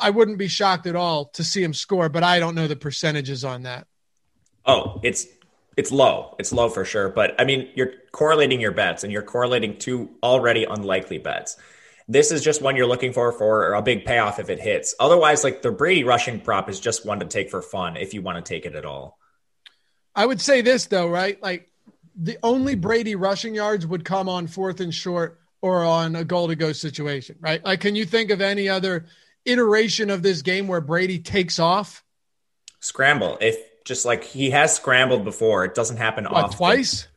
[0.00, 2.76] I wouldn't be shocked at all to see him score, but I don't know the
[2.76, 3.86] percentages on that.
[4.66, 5.26] Oh, it's
[5.76, 6.34] it's low.
[6.38, 7.08] It's low for sure.
[7.08, 11.56] But I mean, you're correlating your bets and you're correlating two already unlikely bets.
[12.08, 14.94] This is just one you're looking for for a big payoff if it hits.
[14.98, 18.20] Otherwise, like the Brady rushing prop is just one to take for fun if you
[18.20, 19.16] want to take it at all.
[20.14, 21.40] I would say this though, right?
[21.42, 21.70] Like
[22.16, 26.48] the only Brady rushing yards would come on fourth and short or on a goal
[26.48, 27.64] to go situation, right?
[27.64, 29.06] Like, can you think of any other
[29.44, 32.04] iteration of this game where Brady takes off?
[32.80, 33.38] Scramble.
[33.40, 36.56] If just like he has scrambled before, it doesn't happen What, often.
[36.56, 37.08] twice?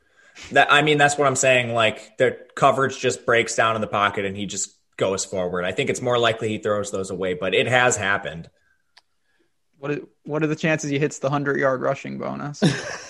[0.51, 1.73] That I mean, that's what I'm saying.
[1.73, 5.63] Like the coverage just breaks down in the pocket and he just goes forward.
[5.63, 8.49] I think it's more likely he throws those away, but it has happened.
[9.77, 12.62] What is, what are the chances he hits the 100 yard rushing bonus?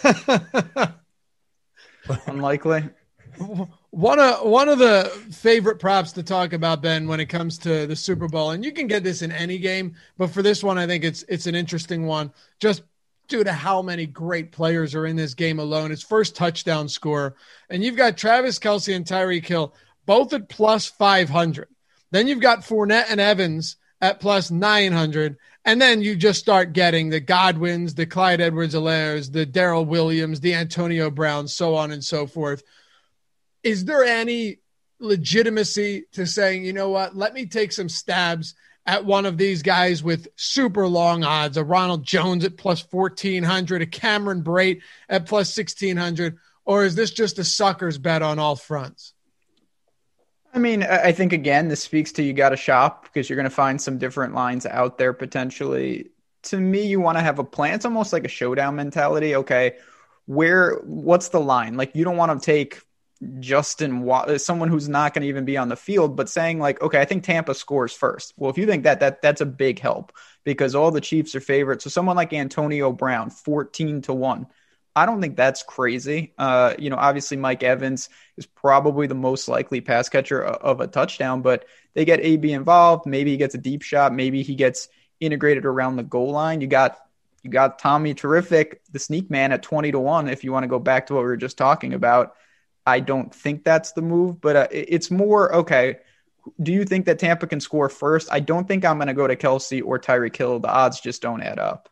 [2.27, 2.89] Unlikely.
[3.91, 7.85] One of one of the favorite props to talk about Ben when it comes to
[7.85, 10.77] the Super Bowl, and you can get this in any game, but for this one,
[10.77, 12.83] I think it's it's an interesting one just
[13.27, 15.91] due to how many great players are in this game alone.
[15.91, 17.35] It's first touchdown score,
[17.69, 19.73] and you've got Travis Kelce and Tyreek Hill
[20.05, 21.67] both at plus five hundred.
[22.11, 25.37] Then you've got Fournette and Evans at plus nine hundred.
[25.65, 30.41] And then you just start getting the Godwins, the Clyde Edwards Helaires, the Darrel Williams,
[30.41, 32.63] the Antonio Brown, so on and so forth
[33.63, 34.59] is there any
[34.99, 39.61] legitimacy to saying, you know what, let me take some stabs at one of these
[39.61, 45.25] guys with super long odds, a Ronald Jones at plus 1400, a Cameron Brate at
[45.25, 49.13] plus 1600, or is this just a sucker's bet on all fronts?
[50.53, 53.45] I mean, I think again, this speaks to you got to shop because you're going
[53.45, 56.11] to find some different lines out there potentially.
[56.43, 57.73] To me, you want to have a plan.
[57.73, 59.35] It's almost like a showdown mentality.
[59.37, 59.77] Okay,
[60.25, 61.75] where, what's the line?
[61.75, 62.81] Like, you don't want to take
[63.39, 66.99] Justin someone who's not going to even be on the field, but saying like, okay,
[66.99, 68.33] I think Tampa scores first.
[68.37, 70.11] Well, if you think that, that that's a big help
[70.43, 71.83] because all the Chiefs are favorites.
[71.83, 74.47] So someone like Antonio Brown, 14 to 1.
[74.95, 76.33] I don't think that's crazy.
[76.37, 80.87] Uh, you know, obviously Mike Evans is probably the most likely pass catcher of a
[80.87, 83.07] touchdown, but they get AB involved.
[83.07, 84.13] Maybe he gets a deep shot.
[84.13, 86.61] Maybe he gets integrated around the goal line.
[86.61, 86.99] You got
[87.43, 90.69] you got Tommy Terrific, the sneak man at 20 to 1 if you want to
[90.69, 92.35] go back to what we were just talking about.
[92.85, 95.97] I don't think that's the move, but uh, it's more okay.
[96.61, 98.27] Do you think that Tampa can score first?
[98.31, 100.59] I don't think I'm going to go to Kelce or Tyreek Hill.
[100.59, 101.89] The odds just don't add up.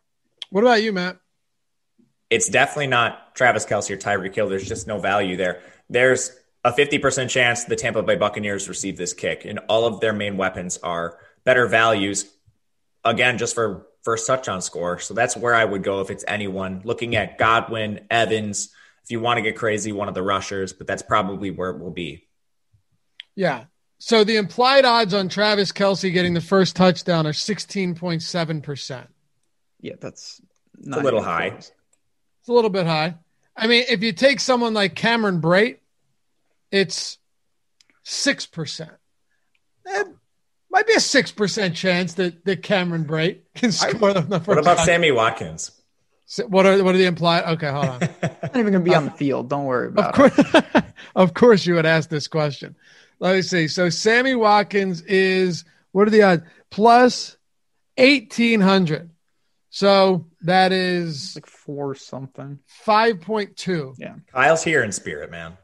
[0.50, 1.18] What about you, Matt?
[2.28, 4.48] It's definitely not Travis Kelce or Tyreek Hill.
[4.48, 5.62] There's just no value there.
[5.88, 6.32] There's
[6.64, 10.36] a 50% chance the Tampa Bay Buccaneers receive this kick, and all of their main
[10.36, 12.30] weapons are better values.
[13.04, 14.98] Again, just for first touchdown score.
[14.98, 16.82] So that's where I would go if it's anyone.
[16.84, 18.72] Looking at Godwin, Evans,
[19.04, 21.78] if you want to get crazy, one of the rushers, but that's probably where it
[21.78, 22.26] will be.
[23.34, 23.64] Yeah.
[23.98, 29.06] So the implied odds on Travis Kelce getting the first touchdown are 16.7%.
[29.80, 30.40] Yeah, that's
[30.84, 31.50] a little high.
[31.50, 31.72] Close.
[32.40, 33.16] It's a little bit high.
[33.56, 35.78] I mean, if you take someone like Cameron Brate,
[36.70, 37.18] it's
[38.04, 38.90] 6%.
[39.84, 40.06] That
[40.70, 44.58] might be a 6% chance that, that Cameron Brate can score I, the first What
[44.58, 44.86] about time.
[44.86, 45.70] Sammy Watkins?
[46.32, 47.44] So what are what are the implied?
[47.44, 48.02] Okay, hold on.
[48.02, 48.10] I'm
[48.42, 49.50] not even gonna be on uh, the field.
[49.50, 50.84] Don't worry about of course, it.
[51.14, 52.74] of course, you would ask this question.
[53.18, 53.68] Let me see.
[53.68, 56.42] So Sammy Watkins is what are the odds?
[56.70, 57.36] Plus
[57.98, 59.10] eighteen hundred.
[59.68, 62.60] So that is like four something.
[62.64, 63.92] Five point two.
[63.98, 64.14] Yeah.
[64.32, 65.58] Kyle's here in spirit, man.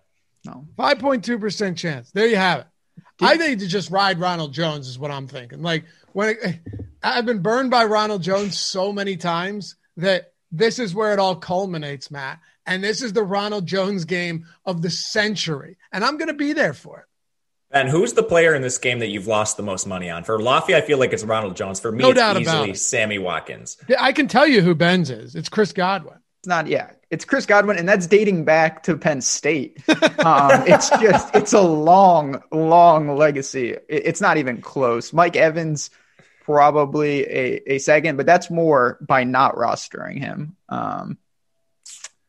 [0.45, 0.67] No.
[0.77, 2.11] Five point two percent chance.
[2.11, 2.67] There you have it.
[3.17, 5.63] Did, I think to just ride Ronald Jones is what I'm thinking.
[5.63, 6.61] Like when it,
[7.03, 11.37] I've been burned by Ronald Jones so many times that this is where it all
[11.37, 12.41] culminates, Matt.
[12.67, 15.77] And this is the Ronald Jones game of the century.
[15.93, 17.05] And I'm going to be there for it.
[17.71, 20.25] And who's the player in this game that you've lost the most money on?
[20.25, 21.81] For Laffy, I feel like it's Ronald Jones.
[21.81, 22.79] For me, no it's doubt easily about it.
[22.79, 23.77] Sammy Watkins.
[23.89, 25.35] Yeah, I can tell you who Ben's is.
[25.35, 26.19] It's Chris Godwin.
[26.41, 26.91] It's not, yeah.
[27.11, 29.83] It's Chris Godwin, and that's dating back to Penn State.
[29.89, 33.71] Um, it's just, it's a long, long legacy.
[33.71, 35.13] It, it's not even close.
[35.13, 35.91] Mike Evans,
[36.49, 40.57] probably a, a second, but that's more by not rostering him.
[40.71, 41.19] Um,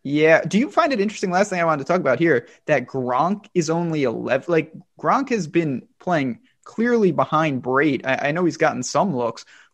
[0.03, 0.41] yeah.
[0.41, 1.31] Do you find it interesting?
[1.31, 4.51] Last thing I wanted to talk about here that Gronk is only 11.
[4.51, 8.05] Like, Gronk has been playing clearly behind Brate.
[8.05, 9.45] I, I know he's gotten some looks,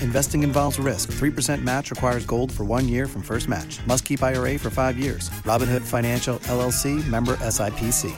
[0.00, 1.12] Investing involves risk.
[1.12, 3.78] 3% match requires gold for one year from first match.
[3.86, 5.28] Must keep IRA for five years.
[5.44, 8.12] Robinhood Financial LLC member SIPC.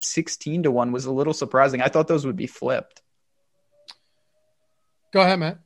[0.00, 1.82] 16 to 1 was a little surprising.
[1.82, 3.02] I thought those would be flipped.
[5.12, 5.58] Go ahead, Matt.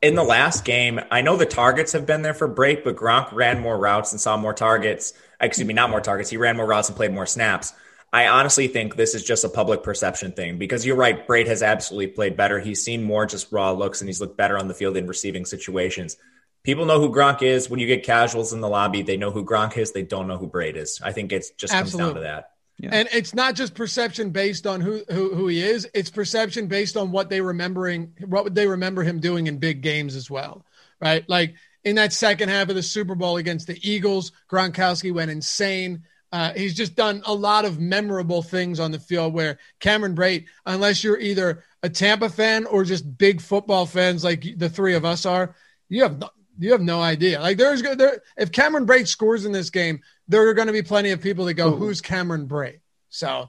[0.00, 3.32] In the last game, I know the targets have been there for Brate, but Gronk
[3.32, 5.12] ran more routes and saw more targets.
[5.40, 6.30] Excuse me, not more targets.
[6.30, 7.72] He ran more routes and played more snaps.
[8.12, 11.26] I honestly think this is just a public perception thing because you're right.
[11.26, 12.58] Brate has absolutely played better.
[12.58, 15.44] He's seen more just raw looks and he's looked better on the field in receiving
[15.44, 16.16] situations.
[16.62, 17.68] People know who Gronk is.
[17.68, 19.92] When you get casuals in the lobby, they know who Gronk is.
[19.92, 21.00] They don't know who Brate is.
[21.04, 22.14] I think it just Absolutely.
[22.14, 22.50] comes down to that.
[22.78, 22.90] Yeah.
[22.92, 25.88] And it's not just perception based on who, who who he is.
[25.94, 29.80] It's perception based on what they remembering what would they remember him doing in big
[29.80, 30.64] games as well,
[31.00, 31.28] right?
[31.28, 36.04] Like in that second half of the Super Bowl against the Eagles, Gronkowski went insane.
[36.30, 40.46] Uh, he's just done a lot of memorable things on the field where Cameron Brate,
[40.66, 45.04] unless you're either a Tampa fan or just big football fans like the three of
[45.04, 45.54] us are,
[45.88, 47.40] you have no, you have no idea.
[47.40, 50.82] Like there's there if Cameron Brate scores in this game, there are going to be
[50.82, 51.76] plenty of people that go, Ooh.
[51.76, 53.48] "Who's Cameron Brate?" So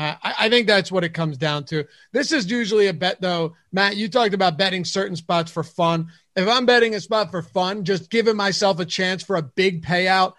[0.00, 1.84] uh, I, I think that's what it comes down to.
[2.12, 3.54] This is usually a bet, though.
[3.72, 6.10] Matt, you talked about betting certain spots for fun.
[6.36, 9.84] If I'm betting a spot for fun, just giving myself a chance for a big
[9.84, 10.34] payout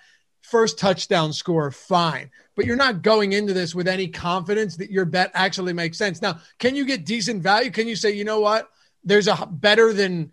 [0.51, 2.29] first touchdown score, fine.
[2.55, 6.21] But you're not going into this with any confidence that your bet actually makes sense.
[6.21, 7.71] Now, can you get decent value?
[7.71, 8.69] Can you say, you know what?
[9.03, 10.31] there's a better than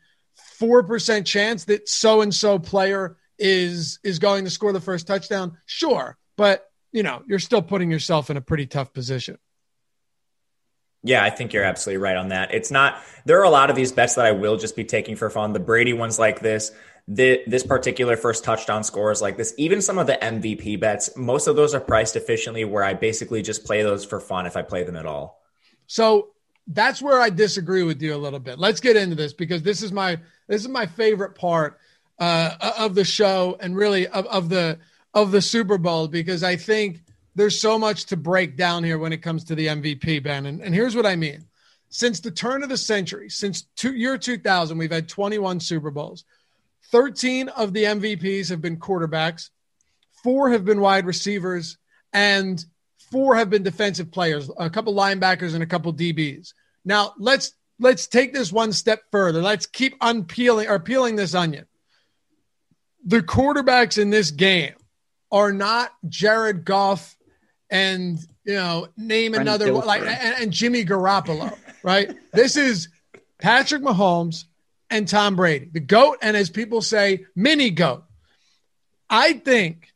[0.61, 5.57] 4% chance that so and so player is is going to score the first touchdown.
[5.67, 9.39] Sure, but you know, you're still putting yourself in a pretty tough position.
[11.05, 12.53] Yeah, I think you're absolutely right on that.
[12.53, 15.15] It's not there are a lot of these bets that I will just be taking
[15.15, 15.53] for fun.
[15.53, 16.73] The Brady ones like this,
[17.09, 21.47] the, this particular first touchdown scores like this, even some of the MVP bets, most
[21.47, 24.63] of those are priced efficiently where I basically just play those for fun if I
[24.63, 25.43] play them at all.
[25.87, 26.29] So
[26.67, 28.59] that's where I disagree with you a little bit.
[28.59, 31.79] Let's get into this because this is my this is my favorite part
[32.19, 34.79] uh, of the show and really of, of the
[35.15, 37.01] of the Super Bowl because I think
[37.35, 40.45] there's so much to break down here when it comes to the MVP, Ben.
[40.45, 41.47] And, and here's what I mean.
[41.89, 46.25] Since the turn of the century, since two, year 2000, we've had 21 Super Bowls.
[46.91, 49.51] 13 of the MVPs have been quarterbacks,
[50.23, 51.79] four have been wide receivers,
[52.13, 52.65] and
[53.11, 56.53] four have been defensive players, a couple linebackers and a couple DBs.
[56.85, 59.43] Now let's let's take this one step further.
[59.43, 61.67] Let's keep unpeeling or peeling this onion.
[63.07, 64.75] The quarterbacks in this game
[65.31, 67.17] are not Jared Goff
[67.71, 72.15] and you know name Brent another one like and, and Jimmy Garoppolo, right?
[72.33, 72.89] this is
[73.39, 74.45] Patrick Mahomes
[74.91, 78.05] and Tom Brady, the goat, and as people say, mini goat.
[79.11, 79.93] I think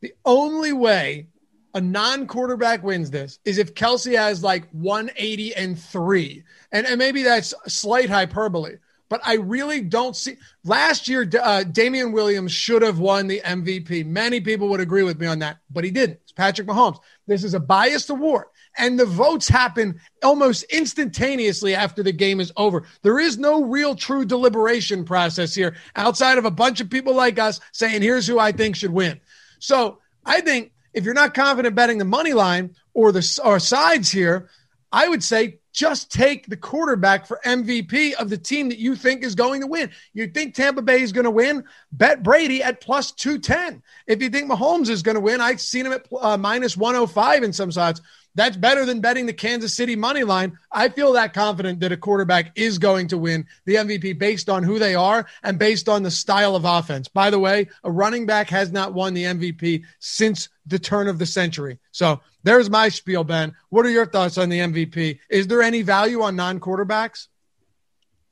[0.00, 1.28] the only way
[1.74, 7.22] a non-quarterback wins this is if Kelce has like 180 and three, and, and maybe
[7.22, 8.76] that's slight hyperbole,
[9.08, 10.36] but I really don't see.
[10.64, 14.06] Last year, uh, Damien Williams should have won the MVP.
[14.06, 16.18] Many people would agree with me on that, but he didn't.
[16.22, 16.98] It's Patrick Mahomes.
[17.26, 18.46] This is a biased award,
[18.78, 22.84] and the votes happen almost instantaneously after the game is over.
[23.02, 27.38] There is no real true deliberation process here outside of a bunch of people like
[27.38, 29.20] us saying, here's who I think should win.
[29.58, 34.10] So I think if you're not confident betting the money line or the or sides
[34.10, 34.48] here,
[34.92, 39.22] I would say just take the quarterback for MVP of the team that you think
[39.22, 39.90] is going to win.
[40.14, 41.64] You think Tampa Bay is going to win?
[41.92, 43.82] Bet Brady at plus 210.
[44.06, 47.42] If you think Mahomes is going to win, I've seen him at uh, minus 105
[47.42, 48.00] in some sides.
[48.36, 50.58] That's better than betting the Kansas City money line.
[50.70, 54.62] I feel that confident that a quarterback is going to win the MVP based on
[54.62, 57.08] who they are and based on the style of offense.
[57.08, 61.18] By the way, a running back has not won the MVP since the turn of
[61.18, 61.78] the century.
[61.92, 63.54] So there's my spiel, Ben.
[63.70, 65.18] What are your thoughts on the MVP?
[65.30, 67.28] Is there any value on non quarterbacks?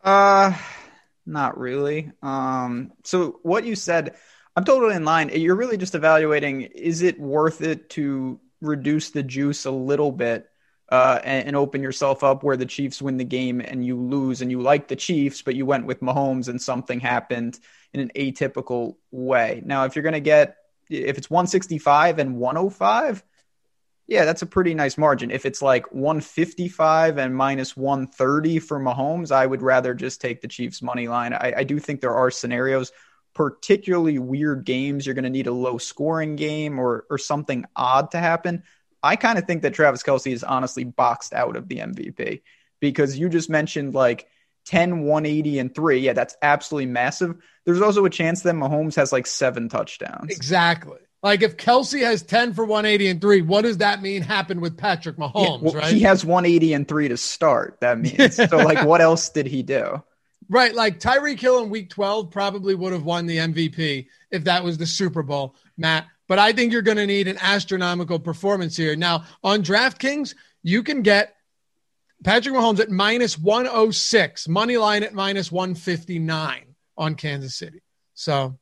[0.03, 0.55] Uh,
[1.25, 2.13] not really.
[2.23, 4.17] Um, so what you said,
[4.55, 5.31] I'm totally in line.
[5.31, 10.49] You're really just evaluating is it worth it to reduce the juice a little bit
[10.89, 14.43] uh, and, and, open yourself up where the Chiefs win the game and you lose
[14.43, 17.59] and you like the Chiefs, but you went with Mahomes and something happened
[17.95, 19.63] in an atypical way.
[19.65, 20.57] Now, if you're going to get,
[20.91, 23.25] if it's 165 and 105,
[24.07, 25.31] yeah, that's a pretty nice margin.
[25.31, 30.49] If it's like 155 and minus 130 for Mahomes, I would rather just take the
[30.49, 31.33] Chiefs money line.
[31.33, 32.93] I, I do think there are scenarios
[33.35, 38.13] particularly weird games, you're going to need a low scoring game or or something odd
[38.13, 38.63] to happen.
[39.03, 42.41] I kind of think that Travis Kelce is honestly boxed out of the MVP
[42.81, 44.29] because you just mentioned like
[44.67, 45.99] 10, 180, and three.
[45.99, 47.37] Yeah, that's absolutely massive.
[47.65, 50.35] There's also a chance that Mahomes has like seven touchdowns.
[50.35, 50.99] Exactly.
[51.23, 54.77] Like if Kelce has 10 for 180 and three, what does that mean happened with
[54.77, 55.93] Patrick Mahomes, yeah, well, right?
[55.93, 57.79] He has 180 and three to start.
[57.81, 58.37] That means.
[58.51, 60.03] so like what else did he do?
[60.49, 60.75] Right.
[60.75, 64.79] Like Tyreek Hill in week 12 probably would have won the MVP if that was
[64.79, 66.07] the Super Bowl, Matt.
[66.27, 68.97] But I think you're going to need an astronomical performance here.
[68.97, 71.35] Now, on DraftKings, you can get
[72.25, 77.83] Patrick Mahomes at minus 106, money line at minus 159 on Kansas City.
[78.15, 78.59] So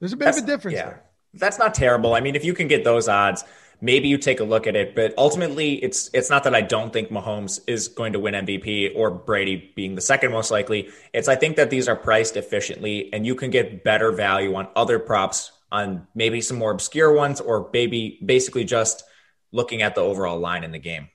[0.00, 0.84] there's a bit That's, of a difference yeah.
[0.84, 1.02] there.
[1.34, 2.14] That's not terrible.
[2.14, 3.44] I mean, if you can get those odds,
[3.80, 4.94] maybe you take a look at it.
[4.94, 8.92] But ultimately, it's it's not that I don't think Mahomes is going to win MVP
[8.96, 10.90] or Brady being the second most likely.
[11.12, 14.68] It's I think that these are priced efficiently, and you can get better value on
[14.76, 19.04] other props on maybe some more obscure ones, or maybe basically just
[19.52, 21.08] looking at the overall line in the game.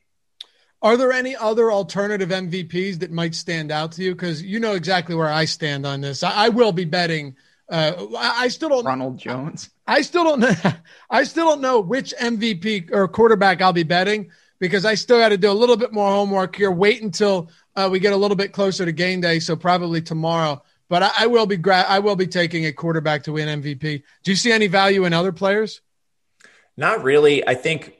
[0.84, 4.16] Are there any other alternative MVPs that might stand out to you?
[4.16, 6.24] Because you know exactly where I stand on this.
[6.24, 7.36] I, I will be betting
[7.72, 8.86] uh, I, still don't.
[8.86, 9.70] Ronald Jones.
[9.88, 10.54] I still don't know.
[11.10, 15.30] I still don't know which MVP or quarterback I'll be betting because I still got
[15.30, 16.72] to do a little bit more homework here.
[16.72, 20.62] Wait until uh, we get a little bit closer to game day, so probably tomorrow.
[20.88, 24.04] But I, I will be gra- I will be taking a quarterback to win MVP.
[24.24, 25.82] Do you see any value in other players?
[26.78, 27.48] Not really.
[27.48, 27.96] I think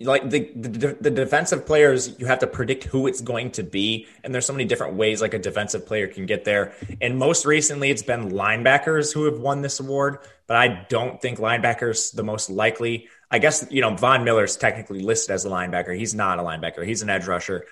[0.00, 4.06] like the, the, the defensive players you have to predict who it's going to be
[4.22, 7.46] and there's so many different ways like a defensive player can get there and most
[7.46, 12.24] recently it's been linebackers who have won this award but i don't think linebackers the
[12.24, 16.38] most likely i guess you know von miller's technically listed as a linebacker he's not
[16.38, 17.64] a linebacker he's an edge rusher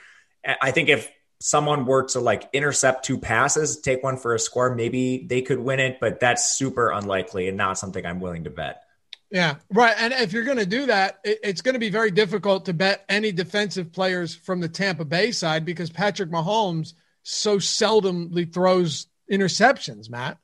[0.60, 1.10] i think if
[1.44, 5.58] someone were to like intercept two passes, take one for a score, maybe they could
[5.58, 8.82] win it, but that's super unlikely and not something I'm willing to bet.
[9.30, 9.94] Yeah, right.
[9.98, 13.04] And if you're going to do that, it's going to be very difficult to bet
[13.10, 16.94] any defensive players from the Tampa Bay side because Patrick Mahomes
[17.24, 20.38] so seldomly throws interceptions, Matt.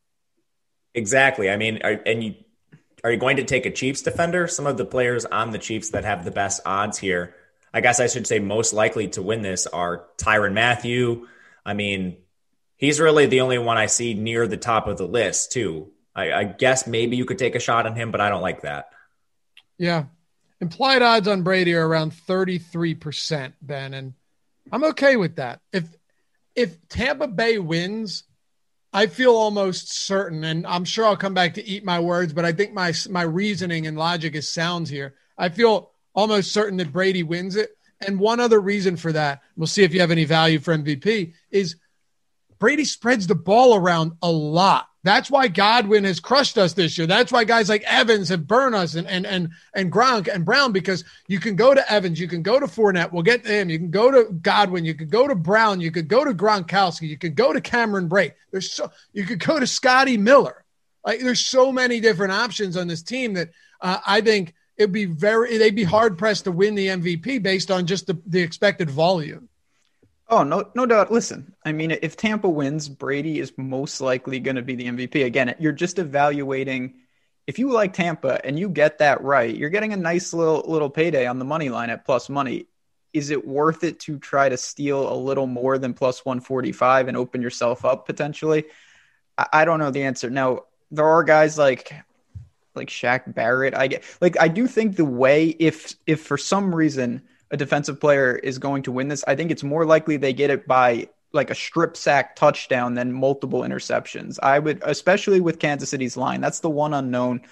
[0.94, 1.50] Exactly.
[1.50, 2.34] I mean, are, and you
[3.02, 4.46] are you going to take a Chiefs defender?
[4.46, 7.34] Some of the players on the Chiefs that have the best odds here,
[7.72, 11.26] I guess I should say most likely to win this are Tyrann Mathieu.
[11.64, 12.18] I mean,
[12.76, 15.90] he's really the only one I see near the top of the list, too.
[16.14, 18.62] I, I guess maybe you could take a shot on him, but I don't like
[18.62, 18.90] that.
[19.78, 20.04] Yeah.
[20.60, 24.14] Implied odds on Brady are around 33%, Ben, and
[24.70, 25.60] I'm okay with that.
[25.72, 25.84] If
[26.54, 28.24] if Tampa Bay wins,
[28.92, 32.44] I feel almost certain, and I'm sure I'll come back to eat my words, but
[32.44, 35.14] I think my my reasoning and logic is sound here.
[35.38, 37.70] I feel almost certain that Brady wins it.
[38.00, 41.34] And one other reason for that, we'll see if you have any value for MVP,
[41.50, 41.76] is
[42.60, 44.86] Brady spreads the ball around a lot.
[45.02, 47.06] That's why Godwin has crushed us this year.
[47.06, 50.72] That's why guys like Evans have burned us and and and and Gronk and Brown
[50.72, 53.70] because you can go to Evans, you can go to Fournette, we'll get to him.
[53.70, 57.08] You can go to Godwin, you could go to Brown, you could go to Gronkowski,
[57.08, 58.34] you could go to Cameron Brate.
[58.50, 60.64] There's so you could go to Scotty Miller.
[61.02, 63.48] Like there's so many different options on this team that
[63.80, 67.70] uh, I think it'd be very they'd be hard pressed to win the MVP based
[67.70, 69.48] on just the, the expected volume.
[70.30, 71.10] Oh, no, no doubt.
[71.10, 75.24] Listen, I mean, if Tampa wins, Brady is most likely going to be the MVP.
[75.24, 76.94] Again, you're just evaluating.
[77.48, 80.88] If you like Tampa and you get that right, you're getting a nice little little
[80.88, 82.66] payday on the money line at plus money.
[83.12, 87.16] Is it worth it to try to steal a little more than plus 145 and
[87.16, 88.66] open yourself up potentially?
[89.36, 90.30] I, I don't know the answer.
[90.30, 90.60] Now,
[90.92, 91.92] there are guys like
[92.76, 93.74] like Shaq Barrett.
[93.74, 98.00] I get like I do think the way if if for some reason a defensive
[98.00, 101.08] player is going to win this, I think it's more likely they get it by
[101.32, 104.38] like a strip sack touchdown than multiple interceptions.
[104.42, 107.42] I would, especially with Kansas City's line, that's the one unknown.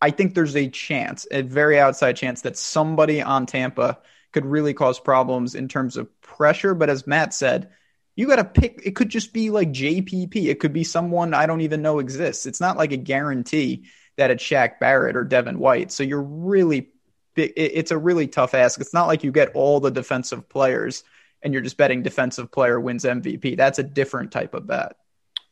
[0.00, 3.98] I think there's a chance, a very outside chance, that somebody on Tampa
[4.32, 6.74] could really cause problems in terms of pressure.
[6.74, 7.70] But as Matt said,
[8.14, 8.80] you got to pick.
[8.84, 10.36] It could just be like JPP.
[10.46, 12.46] It could be someone I don't even know exists.
[12.46, 13.84] It's not like a guarantee
[14.16, 15.92] that it's Shaq Barrett or Devin White.
[15.92, 16.90] So you're really
[17.38, 18.80] it's a really tough ask.
[18.80, 21.04] It's not like you get all the defensive players
[21.42, 23.56] and you're just betting defensive player wins MVP.
[23.56, 24.96] That's a different type of bet.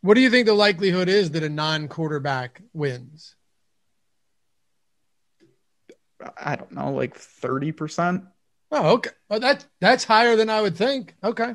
[0.00, 3.34] What do you think the likelihood is that a non-quarterback wins?
[6.36, 8.26] I don't know, like 30%.
[8.72, 9.10] Oh, okay.
[9.28, 11.14] Well, that that's higher than I would think.
[11.22, 11.54] Okay.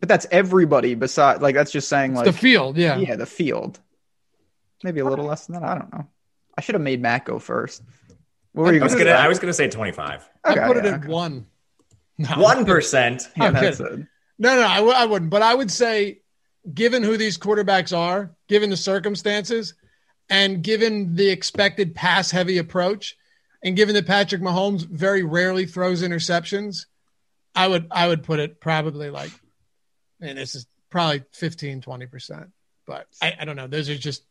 [0.00, 2.96] But that's everybody besides like that's just saying it's like the field, yeah.
[2.96, 3.78] Yeah, the field.
[4.82, 5.68] Maybe a little less than that.
[5.68, 6.08] I don't know.
[6.56, 7.82] I should have made Matt go first.
[8.52, 10.28] What were you I was gonna, I was gonna say twenty five.
[10.46, 11.46] Okay, I put it at one.
[12.36, 13.28] One percent.
[14.38, 15.30] No, no, no, I w- I wouldn't.
[15.30, 16.20] But I would say,
[16.72, 19.74] given who these quarterbacks are, given the circumstances,
[20.28, 23.16] and given the expected pass heavy approach,
[23.62, 26.86] and given that Patrick Mahomes very rarely throws interceptions,
[27.54, 29.30] I would I would put it probably like,
[30.20, 32.46] and this is probably 15, 20 percent.
[32.86, 33.66] But I, I don't know.
[33.68, 34.24] Those are just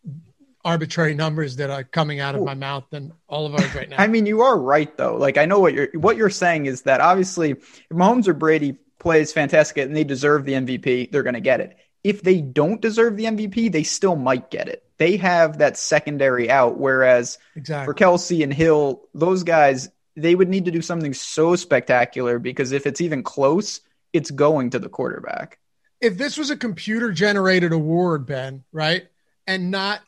[0.63, 3.97] arbitrary numbers that are coming out of my mouth than all of ours right now.
[3.97, 5.15] I mean, you are right though.
[5.15, 8.77] Like I know what you're what you're saying is that obviously if Mahomes or Brady
[8.99, 11.77] plays fantastic and they deserve the MVP, they're going to get it.
[12.03, 14.83] If they don't deserve the MVP, they still might get it.
[14.97, 17.85] They have that secondary out, whereas exactly.
[17.85, 22.71] for Kelce and Hill, those guys they would need to do something so spectacular because
[22.71, 23.81] if it's even close,
[24.13, 25.57] it's going to the quarterback.
[26.01, 29.07] If this was a computer generated award, Ben, right?
[29.47, 30.01] And not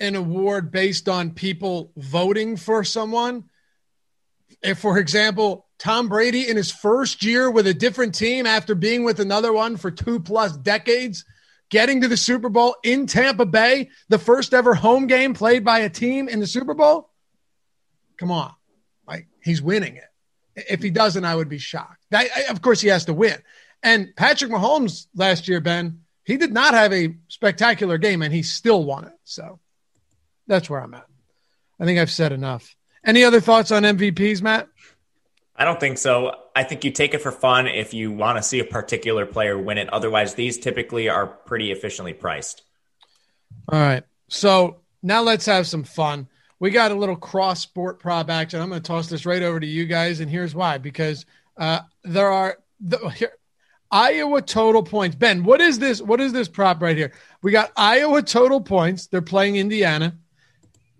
[0.00, 3.44] an award based on people voting for someone.
[4.62, 9.04] If, for example, Tom Brady in his first year with a different team after being
[9.04, 11.24] with another one for two plus decades,
[11.70, 15.80] getting to the Super Bowl in Tampa Bay, the first ever home game played by
[15.80, 17.10] a team in the Super Bowl.
[18.16, 18.52] Come on.
[19.06, 20.04] Like he's winning it.
[20.56, 22.04] If he doesn't, I would be shocked.
[22.10, 23.36] That, of course, he has to win.
[23.82, 28.42] And Patrick Mahomes last year, Ben, he did not have a spectacular game and he
[28.42, 29.12] still won it.
[29.24, 29.58] So
[30.46, 31.06] that's where I'm at.
[31.80, 32.74] I think I've said enough.
[33.04, 34.68] Any other thoughts on MVPs, Matt?
[35.56, 36.34] I don't think so.
[36.56, 39.58] I think you take it for fun if you want to see a particular player
[39.58, 39.88] win it.
[39.88, 42.62] Otherwise, these typically are pretty efficiently priced.
[43.68, 44.02] All right.
[44.28, 46.28] So now let's have some fun.
[46.58, 48.60] We got a little cross sport prop action.
[48.60, 51.26] I'm going to toss this right over to you guys, and here's why: because
[51.56, 53.32] uh, there are the, here,
[53.90, 55.14] Iowa total points.
[55.14, 56.00] Ben, what is this?
[56.00, 57.12] What is this prop right here?
[57.42, 59.06] We got Iowa total points.
[59.06, 60.16] They're playing Indiana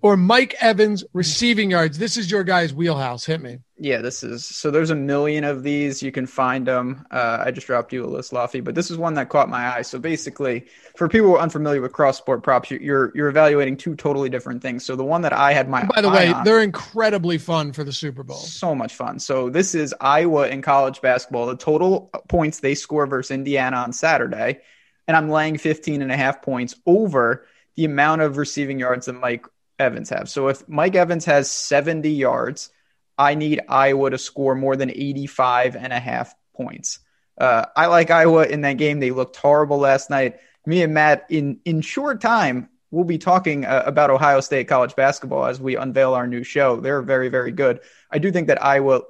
[0.05, 1.97] or Mike Evans receiving yards?
[1.97, 3.25] This is your guy's wheelhouse.
[3.25, 3.61] Hit me.
[3.79, 4.71] Yeah, this is so.
[4.71, 6.03] There's a million of these.
[6.03, 7.07] You can find them.
[7.11, 9.77] Uh, I just dropped you a list, Luffy, but this is one that caught my
[9.77, 9.81] eye.
[9.81, 13.97] So basically, for people who are unfamiliar with cross sport props, you're you're evaluating two
[13.97, 14.85] totally different things.
[14.85, 17.83] So the one that I had my by the way, on, they're incredibly fun for
[17.83, 18.37] the Super Bowl.
[18.37, 19.19] So much fun.
[19.19, 21.47] So this is Iowa in college basketball.
[21.47, 24.61] The total points they score versus Indiana on Saturday,
[25.09, 27.47] and I'm laying 15 and a half points over
[27.77, 29.47] the amount of receiving yards that Mike
[29.79, 30.29] Evans have.
[30.29, 32.71] So if Mike Evans has 70 yards,
[33.19, 37.01] I need Iowa to score more than 85 and a half points.
[37.39, 39.01] Uh, I like Iowa in that game.
[39.01, 40.39] They looked horrible last night.
[40.67, 44.95] Me and Matt, in in short time, we'll be talking uh, about Ohio State college
[44.95, 46.81] basketball as we unveil our new show.
[46.81, 47.81] They're very, very good.
[48.11, 49.03] I do think that Iowa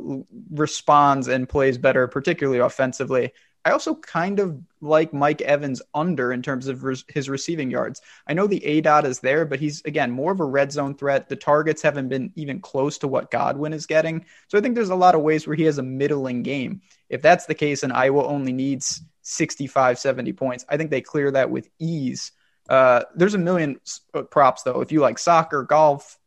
[0.50, 3.32] responds and plays better, particularly offensively.
[3.64, 8.02] I also kind of like Mike Evans under in terms of res- his receiving yards.
[8.26, 11.28] I know the aDOT is there, but he's again more of a red zone threat.
[11.28, 14.26] The targets haven't been even close to what Godwin is getting.
[14.48, 16.82] So I think there's a lot of ways where he has a middling game.
[17.08, 21.30] If that's the case and Iowa only needs 65, 70 points, I think they clear
[21.30, 22.32] that with ease.
[22.68, 23.80] Uh, there's a million
[24.12, 24.82] uh, props though.
[24.82, 26.18] If you like soccer, golf,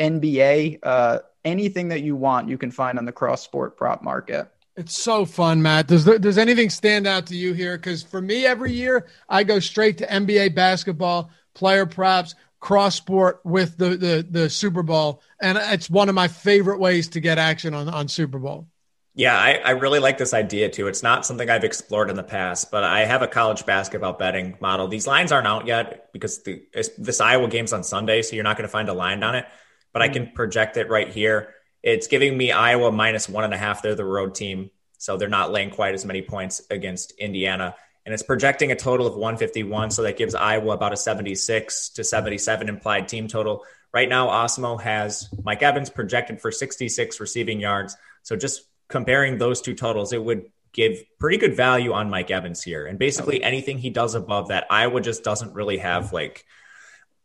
[0.00, 4.50] NBA, uh, anything that you want, you can find on the cross sport prop market.
[4.76, 5.86] It's so fun, Matt.
[5.86, 7.78] Does there, does anything stand out to you here?
[7.78, 13.40] Because for me, every year I go straight to NBA basketball, player props, cross sport
[13.44, 17.38] with the, the the Super Bowl, and it's one of my favorite ways to get
[17.38, 18.68] action on on Super Bowl.
[19.14, 20.88] Yeah, I, I really like this idea too.
[20.88, 24.58] It's not something I've explored in the past, but I have a college basketball betting
[24.60, 24.88] model.
[24.88, 26.66] These lines aren't out yet because the
[26.98, 29.46] this Iowa game's on Sunday, so you're not going to find a line on it.
[29.94, 30.12] But I mm.
[30.12, 31.54] can project it right here.
[31.82, 33.82] It's giving me Iowa minus one and a half.
[33.82, 37.74] They're the road team, so they're not laying quite as many points against Indiana.
[38.04, 39.90] And it's projecting a total of 151.
[39.90, 43.64] So that gives Iowa about a 76 to 77 implied team total.
[43.92, 47.96] Right now, Awesemo has Mike Evans projected for 66 receiving yards.
[48.22, 52.62] So just comparing those two totals, it would give pretty good value on Mike Evans
[52.62, 52.86] here.
[52.86, 56.44] And basically anything he does above that, Iowa just doesn't really have like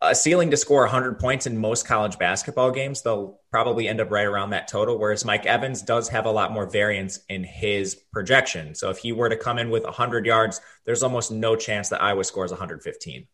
[0.01, 3.03] a ceiling to score 100 points in most college basketball games.
[3.03, 6.51] They'll probably end up right around that total, whereas Mike Evans does have a lot
[6.51, 8.73] more variance in his projection.
[8.73, 12.01] So if he were to come in with 100 yards, there's almost no chance that
[12.01, 13.27] Iowa scores 115.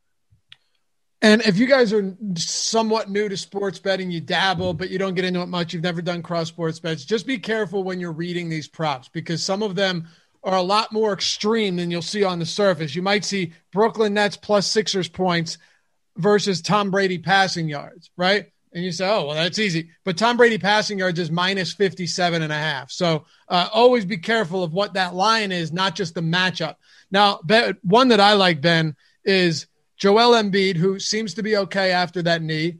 [1.22, 5.15] And if you guys are somewhat new to sports betting, you dabble, but you don't
[5.15, 8.11] get into it much, you've never done cross sports bets, just be careful when you're
[8.11, 10.07] reading these props because some of them
[10.43, 12.93] are a lot more extreme than you'll see on the surface.
[12.93, 15.57] You might see Brooklyn Nets plus Sixers points
[16.18, 18.47] versus Tom Brady passing yards, right?
[18.74, 19.89] And you say, oh, well, that's easy.
[20.03, 22.91] But Tom Brady passing yards is minus 57 and a half.
[22.91, 26.76] So uh, always be careful of what that line is, not just the matchup.
[27.09, 27.39] Now,
[27.82, 32.41] one that I like, Ben, is Joel Embiid, who seems to be okay after that
[32.41, 32.78] knee.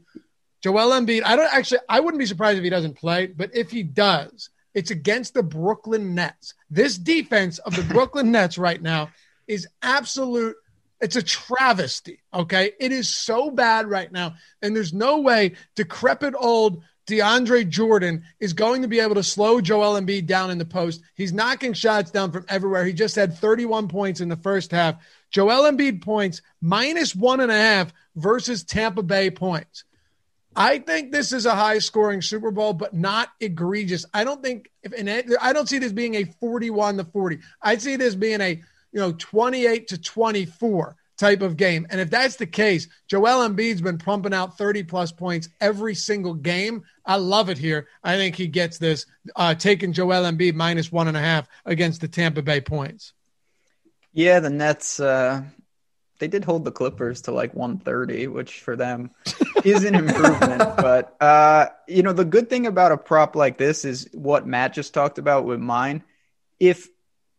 [0.62, 3.70] Joel Embiid, I don't actually, I wouldn't be surprised if he doesn't play, but if
[3.70, 6.54] he does, it's against the Brooklyn Nets.
[6.70, 9.10] This defense of the Brooklyn Nets right now
[9.46, 10.56] is absolute–
[11.00, 12.20] it's a travesty.
[12.32, 12.72] Okay.
[12.80, 14.34] It is so bad right now.
[14.62, 19.60] And there's no way decrepit old DeAndre Jordan is going to be able to slow
[19.60, 21.00] Joel Embiid down in the post.
[21.14, 22.84] He's knocking shots down from everywhere.
[22.84, 24.96] He just had 31 points in the first half.
[25.30, 29.84] Joel Embiid points minus one and a half versus Tampa Bay points.
[30.54, 34.04] I think this is a high scoring Super Bowl, but not egregious.
[34.12, 35.08] I don't think if and
[35.40, 37.38] I don't see this being a 41 to 40.
[37.62, 38.60] I see this being a
[38.92, 41.86] you know, 28 to 24 type of game.
[41.90, 46.34] And if that's the case, Joel Embiid's been pumping out 30 plus points every single
[46.34, 46.84] game.
[47.04, 47.88] I love it here.
[48.02, 49.04] I think he gets this,
[49.36, 53.12] uh, taking Joel Embiid minus one and a half against the Tampa Bay points.
[54.12, 55.42] Yeah, the Nets, uh,
[56.18, 59.10] they did hold the Clippers to like 130, which for them
[59.64, 60.58] is an improvement.
[60.76, 64.72] but, uh, you know, the good thing about a prop like this is what Matt
[64.72, 66.02] just talked about with mine.
[66.58, 66.88] If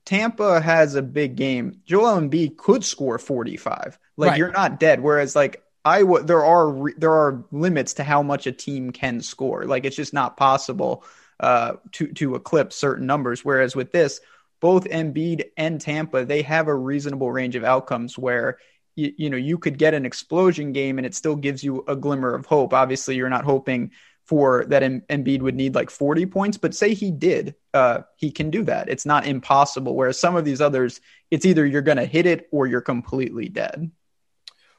[0.09, 1.81] Tampa has a big game.
[1.85, 3.99] Joel Embiid could score 45.
[4.17, 4.37] Like right.
[4.39, 5.01] you're not dead.
[5.01, 9.21] Whereas like I would, there are there are limits to how much a team can
[9.21, 9.65] score.
[9.65, 11.03] Like it's just not possible
[11.39, 13.45] uh, to to eclipse certain numbers.
[13.45, 14.19] Whereas with this,
[14.59, 18.57] both Embiid and Tampa, they have a reasonable range of outcomes where
[18.95, 21.95] you, you know you could get an explosion game and it still gives you a
[21.95, 22.73] glimmer of hope.
[22.73, 23.91] Obviously, you're not hoping
[24.29, 28.29] for that M- Embiid would need like 40 points, but say he did, uh, he
[28.29, 28.87] can do that.
[28.87, 29.95] It's not impossible.
[29.95, 31.01] Whereas some of these others,
[31.31, 33.89] it's either you're going to hit it or you're completely dead.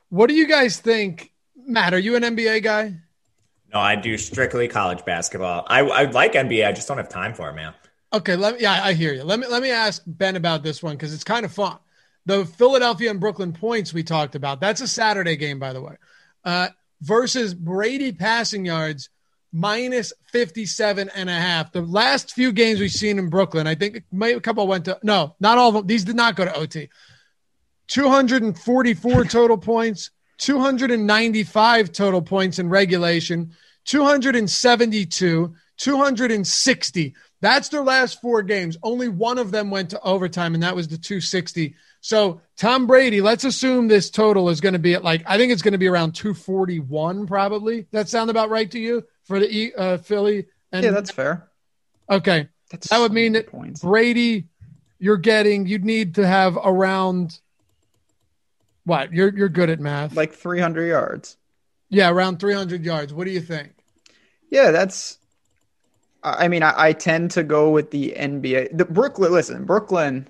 [0.09, 1.33] What do you guys think?
[1.67, 2.95] Matt, are you an NBA guy?
[3.75, 5.67] No, I do strictly college basketball.
[5.67, 6.65] I, I like NBA.
[6.65, 7.75] I just don't have time for it, man.
[8.13, 8.63] Okay, let me.
[8.63, 9.25] Yeah, I hear you.
[9.25, 11.77] Let me let me ask Ben about this one because it's kind of fun.
[12.27, 14.61] The Philadelphia and Brooklyn points we talked about.
[14.61, 15.97] That's a Saturday game, by the way.
[16.45, 16.69] Uh,
[17.01, 19.11] versus Brady passing yards
[19.53, 21.73] minus 57 and a half.
[21.73, 25.35] The last few games we've seen in Brooklyn, I think a couple went to, no,
[25.41, 25.87] not all of them.
[25.87, 26.89] These did not go to OT.
[27.89, 33.53] 244 total points, 295 total points in regulation,
[33.87, 37.15] 272, 260.
[37.41, 38.77] That's their last four games.
[38.83, 41.75] Only one of them went to overtime, and that was the 260.
[42.01, 45.53] So Tom Brady, let's assume this total is going to be at like I think
[45.53, 47.87] it's going to be around 241 probably.
[47.93, 50.47] That sound about right to you for the uh, Philly?
[50.73, 51.49] And yeah, that's fair.
[52.11, 53.81] Okay, that's that would mean that points.
[53.81, 54.49] Brady,
[54.99, 57.39] you're getting you'd need to have around
[58.85, 59.13] what?
[59.13, 60.17] You're you're good at math.
[60.17, 61.37] Like 300 yards.
[61.89, 63.13] Yeah, around 300 yards.
[63.13, 63.71] What do you think?
[64.51, 65.19] Yeah, that's.
[66.23, 68.77] I mean, I, I tend to go with the NBA.
[68.77, 69.33] The Brooklyn.
[69.33, 70.29] Listen, Brooklyn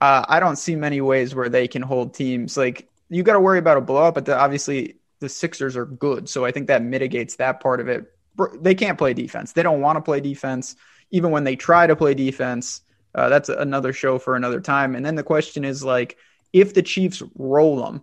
[0.00, 2.56] uh, I don't see many ways where they can hold teams.
[2.56, 6.28] Like you got to worry about a blowout, but the, obviously the Sixers are good,
[6.28, 8.12] so I think that mitigates that part of it.
[8.54, 9.52] They can't play defense.
[9.52, 10.76] They don't want to play defense,
[11.10, 12.82] even when they try to play defense.
[13.14, 14.94] Uh, that's another show for another time.
[14.94, 16.18] And then the question is like,
[16.52, 18.02] if the Chiefs roll them,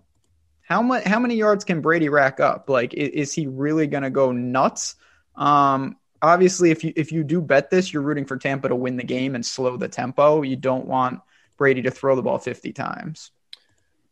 [0.61, 1.03] how much?
[1.03, 2.69] How many yards can Brady rack up?
[2.69, 4.95] Like, is, is he really going to go nuts?
[5.35, 8.95] Um, obviously, if you if you do bet this, you're rooting for Tampa to win
[8.95, 10.41] the game and slow the tempo.
[10.41, 11.21] You don't want
[11.57, 13.31] Brady to throw the ball 50 times.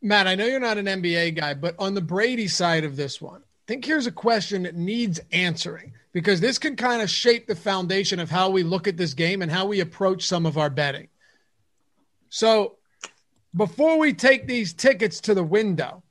[0.02, 3.22] Matt, I know you're not an NBA guy, but on the Brady side of this
[3.22, 7.48] one, I think here's a question that needs answering because this can kind of shape
[7.48, 10.58] the foundation of how we look at this game and how we approach some of
[10.58, 11.08] our betting.
[12.30, 12.78] So,
[13.56, 16.04] before we take these tickets to the window,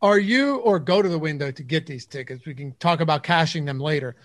[0.00, 2.46] are you, or go to the window to get these tickets?
[2.46, 4.16] We can talk about cashing them later.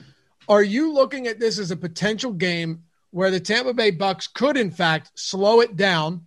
[0.47, 4.57] Are you looking at this as a potential game where the Tampa Bay Bucks could,
[4.57, 6.25] in fact, slow it down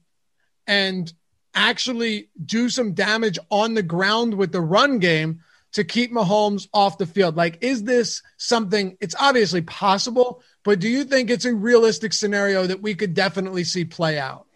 [0.66, 1.12] and
[1.54, 5.40] actually do some damage on the ground with the run game
[5.72, 7.36] to keep Mahomes off the field?
[7.36, 8.96] Like, is this something?
[9.00, 13.64] It's obviously possible, but do you think it's a realistic scenario that we could definitely
[13.64, 14.46] see play out?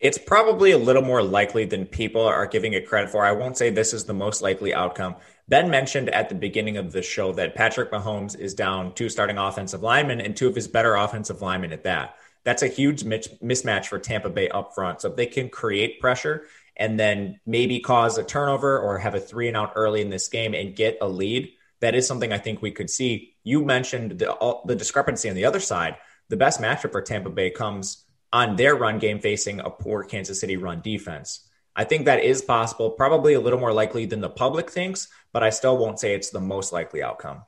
[0.00, 3.24] It's probably a little more likely than people are giving it credit for.
[3.24, 5.16] I won't say this is the most likely outcome.
[5.48, 9.38] Ben mentioned at the beginning of the show that Patrick Mahomes is down two starting
[9.38, 12.16] offensive linemen and two of his better offensive linemen at that.
[12.44, 15.00] That's a huge mismatch for Tampa Bay up front.
[15.00, 19.20] So if they can create pressure and then maybe cause a turnover or have a
[19.20, 22.38] three and out early in this game and get a lead, that is something I
[22.38, 23.34] think we could see.
[23.44, 25.96] You mentioned the, the discrepancy on the other side.
[26.28, 30.40] The best matchup for Tampa Bay comes on their run game facing a poor Kansas
[30.40, 31.48] City run defense.
[31.76, 35.42] I think that is possible, probably a little more likely than the public thinks, but
[35.42, 37.42] I still won't say it's the most likely outcome.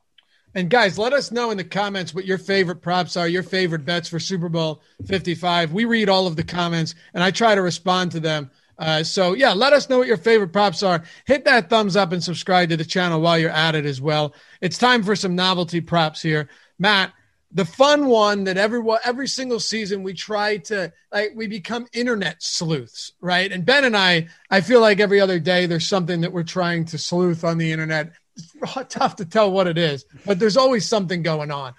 [0.54, 3.84] And guys, let us know in the comments what your favorite props are, your favorite
[3.84, 5.72] bets for Super Bowl 55.
[5.72, 8.50] We read all of the comments and I try to respond to them.
[8.78, 11.02] Uh, so, yeah, let us know what your favorite props are.
[11.26, 14.34] Hit that thumbs up and subscribe to the channel while you're at it as well.
[14.60, 16.48] It's time for some novelty props here.
[16.78, 17.12] Matt,
[17.52, 22.42] the fun one that every every single season we try to like we become internet
[22.42, 26.32] sleuths right and ben and i i feel like every other day there's something that
[26.32, 28.54] we're trying to sleuth on the internet it's
[28.88, 31.72] tough to tell what it is but there's always something going on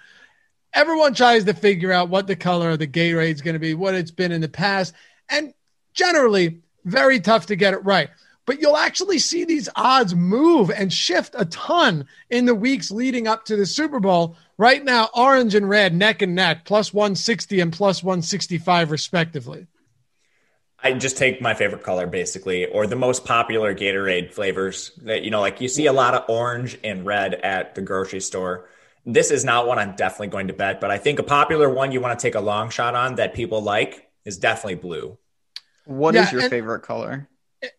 [0.72, 3.74] everyone tries to figure out what the color of the Gatorade is going to be
[3.74, 4.94] what it's been in the past
[5.28, 5.52] and
[5.92, 8.10] generally very tough to get it right
[8.48, 13.26] but you'll actually see these odds move and shift a ton in the weeks leading
[13.26, 14.36] up to the Super Bowl.
[14.56, 19.66] Right now, orange and red neck and neck, plus 160 and plus 165, respectively.
[20.82, 24.92] I just take my favorite color, basically, or the most popular Gatorade flavors.
[25.02, 28.20] That you know, like you see a lot of orange and red at the grocery
[28.20, 28.70] store.
[29.04, 31.92] This is not one I'm definitely going to bet, but I think a popular one
[31.92, 35.18] you want to take a long shot on that people like is definitely blue.
[35.88, 37.28] What yeah, is your and- favorite color?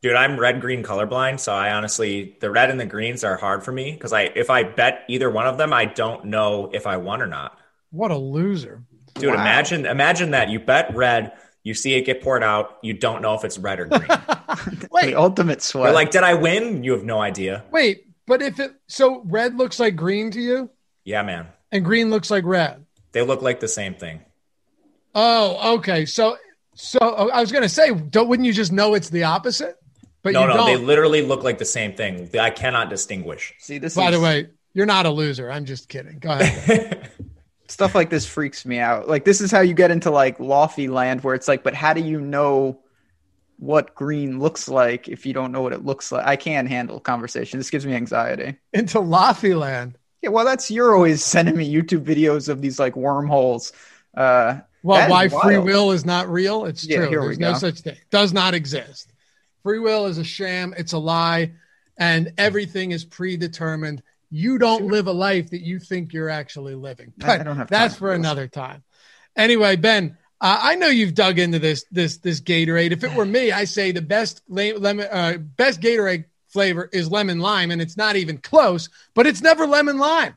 [0.02, 3.64] Dude, I'm red green colorblind, so I honestly the red and the greens are hard
[3.64, 6.86] for me because I if I bet either one of them, I don't know if
[6.86, 7.58] I won or not.
[7.92, 8.84] What a loser.
[9.14, 9.36] Dude, wow.
[9.36, 10.50] imagine imagine that.
[10.50, 11.32] You bet red,
[11.64, 14.02] you see it get poured out, you don't know if it's red or green.
[14.92, 15.86] Wait, the ultimate sweat.
[15.86, 16.84] You're like, did I win?
[16.84, 17.64] You have no idea.
[17.72, 20.70] Wait, but if it so red looks like green to you?
[21.06, 21.48] Yeah, man.
[21.72, 22.86] And green looks like red.
[23.14, 24.22] They look like the same thing.
[25.16, 26.06] Oh, okay.
[26.06, 26.38] So
[26.80, 29.78] so oh, I was going to say, don't wouldn't you just know it's the opposite?
[30.24, 30.66] But no, no, don't.
[30.66, 32.30] they literally look like the same thing.
[32.40, 33.54] I cannot distinguish.
[33.60, 33.96] See, this.
[33.96, 34.16] By is...
[34.16, 35.52] the way, you're not a loser.
[35.52, 36.20] I'm just kidding.
[36.20, 37.10] Go ahead.
[37.68, 39.10] Stuff like this freaks me out.
[39.10, 41.94] Like this is how you get into like lofty land, where it's like, but how
[41.94, 42.80] do you know
[43.58, 46.26] what green looks like if you don't know what it looks like?
[46.26, 47.60] I can't handle conversation.
[47.60, 48.56] This gives me anxiety.
[48.74, 49.98] Into lofty land.
[50.22, 53.74] Yeah, well, that's you're always sending me YouTube videos of these like wormholes.
[54.16, 56.66] Uh, well, why free will is not real?
[56.66, 57.10] It's yeah, true.
[57.22, 57.98] There's no such thing.
[58.10, 59.12] Does not exist.
[59.64, 60.74] Free will is a sham.
[60.78, 61.52] It's a lie.
[61.98, 64.02] and everything is predetermined.
[64.32, 67.12] You don't live a life that you think you're actually living.
[67.22, 68.84] I- But I don't have that's for for another time.
[69.36, 72.92] Anyway, Ben, uh, I know you've dug into this this this Gatorade.
[72.92, 77.40] If it were me, I say the best lemon uh, best Gatorade flavor is lemon
[77.40, 78.88] lime, and it's not even close.
[79.14, 80.36] But it's never lemon lime.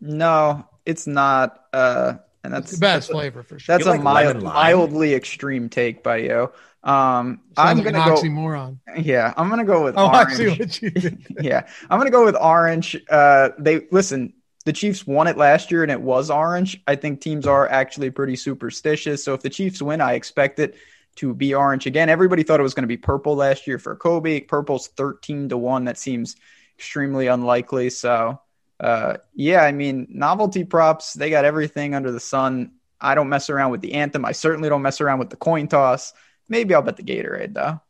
[0.00, 1.64] No, it's not.
[1.72, 2.14] Uh,
[2.48, 3.74] and that's It's the best that's a- flavor for sure.
[3.76, 6.50] That's You a like mild, mildly extreme take by you.
[6.82, 8.22] Um, Sounds I'm like an gonna go.
[8.22, 8.78] oxymoron.
[8.96, 10.36] Yeah, I'm gonna go with Oh, I orange.
[10.36, 12.96] see what you yeah, I'm gonna go with orange.
[13.10, 14.32] Uh, they listen.
[14.64, 16.82] The Chiefs won it last year, and it was orange.
[16.86, 19.24] I think teams are actually pretty superstitious.
[19.24, 20.76] So if the Chiefs win, I expect it
[21.16, 22.08] to be orange again.
[22.10, 24.40] Everybody thought it was going to be purple last year for Kobe.
[24.40, 25.84] Purple's 13 to one.
[25.86, 26.36] That seems
[26.76, 27.88] extremely unlikely.
[27.90, 28.40] So
[28.80, 31.14] uh, yeah, I mean novelty props.
[31.14, 32.72] They got everything under the sun.
[33.00, 34.24] I don't mess around with the anthem.
[34.24, 36.12] I certainly don't mess around with the coin toss.
[36.48, 37.80] Maybe I'll bet the Gatorade though.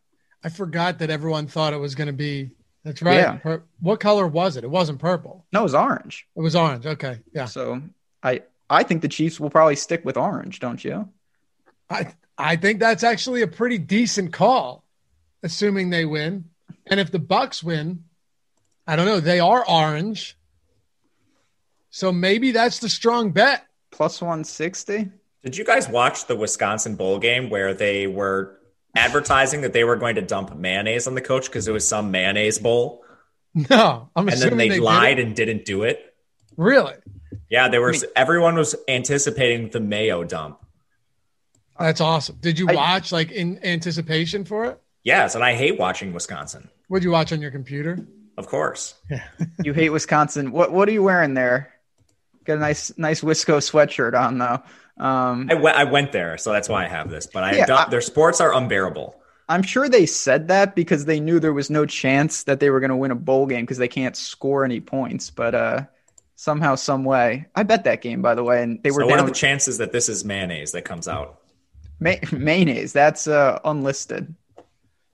[0.43, 2.51] I forgot that everyone thought it was going to be.
[2.85, 3.17] That's right.
[3.17, 3.37] Yeah.
[3.37, 4.65] Pur- what color was it?
[4.65, 5.45] It wasn't purple.
[5.53, 6.27] No, it was orange.
[6.37, 6.87] It was orange.
[6.87, 7.21] Okay.
[7.33, 7.47] Yeah.
[7.47, 7.83] So
[8.23, 11.09] I I think the Chiefs will probably stick with orange, don't you?
[11.91, 14.85] I I think that's actually a pretty decent call,
[15.43, 16.45] assuming they win.
[16.87, 18.05] And if the Bucks win,
[18.87, 19.21] I don't know.
[19.21, 20.39] They are orange,
[21.99, 23.67] so maybe that's the strong bet.
[23.91, 25.11] Plus 160.
[25.43, 28.59] Did you guys watch the Wisconsin bowl game where they were
[28.95, 32.11] advertising that they were going to dump mayonnaise on the coach because it was some
[32.13, 33.03] mayonnaise bowl,
[33.71, 35.27] No, I'm and then they, did lied it.
[35.27, 36.15] and didn't do it?
[36.57, 36.95] Really,
[37.49, 37.95] Yeah, they were.
[38.15, 40.59] everyone was anticipating the mayo dump.
[41.79, 42.37] that's awesome.
[42.41, 44.81] Did you I- watch like in anticipation for it?
[45.05, 46.69] Yes, and I hate watching Wisconsin.
[46.91, 47.99] Would you watch on your computer?
[48.37, 48.95] Of course.
[49.11, 49.25] Yeah.
[49.65, 50.53] You hate Wisconsin.
[50.53, 51.73] What what are you wearing there?
[52.49, 54.63] Got a nice nice Wisco sweatshirt on though.
[55.05, 55.77] Um, I went.
[55.77, 57.27] I went there, so that's why I have this.
[57.27, 59.15] But I, Yeah, don't- I- their sports are unbearable.
[59.51, 62.81] I'm sure they said that because they knew there was no chance that they were
[62.81, 65.31] going to win a bowl game because they can't score any points.
[65.31, 65.83] But uh,
[66.37, 69.21] somehow, some way, I bet that game by the way, and they were So what
[69.21, 71.41] are the chances that this is mayonnaise that comes out?
[72.01, 72.93] ma- mayonnaise.
[72.95, 74.35] That's uh, unlisted.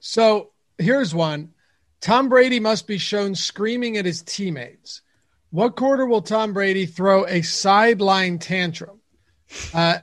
[0.01, 1.51] So here's one.
[2.01, 5.01] Tom Brady must be shown screaming at his teammates.
[5.55, 8.99] What quarter will Tom Brady throw a sideline tantrum?
[9.73, 9.99] Uh,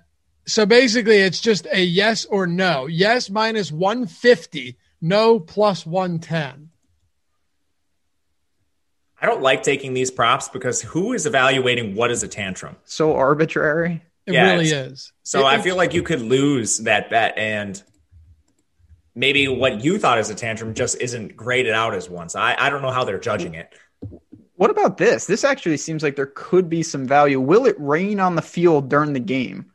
[0.48, 2.88] so basically, it's just a yes or no.
[2.88, 6.70] Yes minus 150, no plus 110.
[9.22, 12.78] I don't like taking these props because who is evaluating what is a tantrum?
[12.86, 14.02] So arbitrary.
[14.26, 15.12] It Yeah, really is.
[15.24, 17.84] So It- I feel like you could lose that bet, and
[19.16, 22.30] maybe what you thought is a tantrum just isn't graded out as one.
[22.30, 23.74] So I, I don't know how they're judging it.
[24.62, 25.26] What about this?
[25.26, 27.40] This actually seems like there could be some value.
[27.40, 29.72] Will it rain on the field during the game?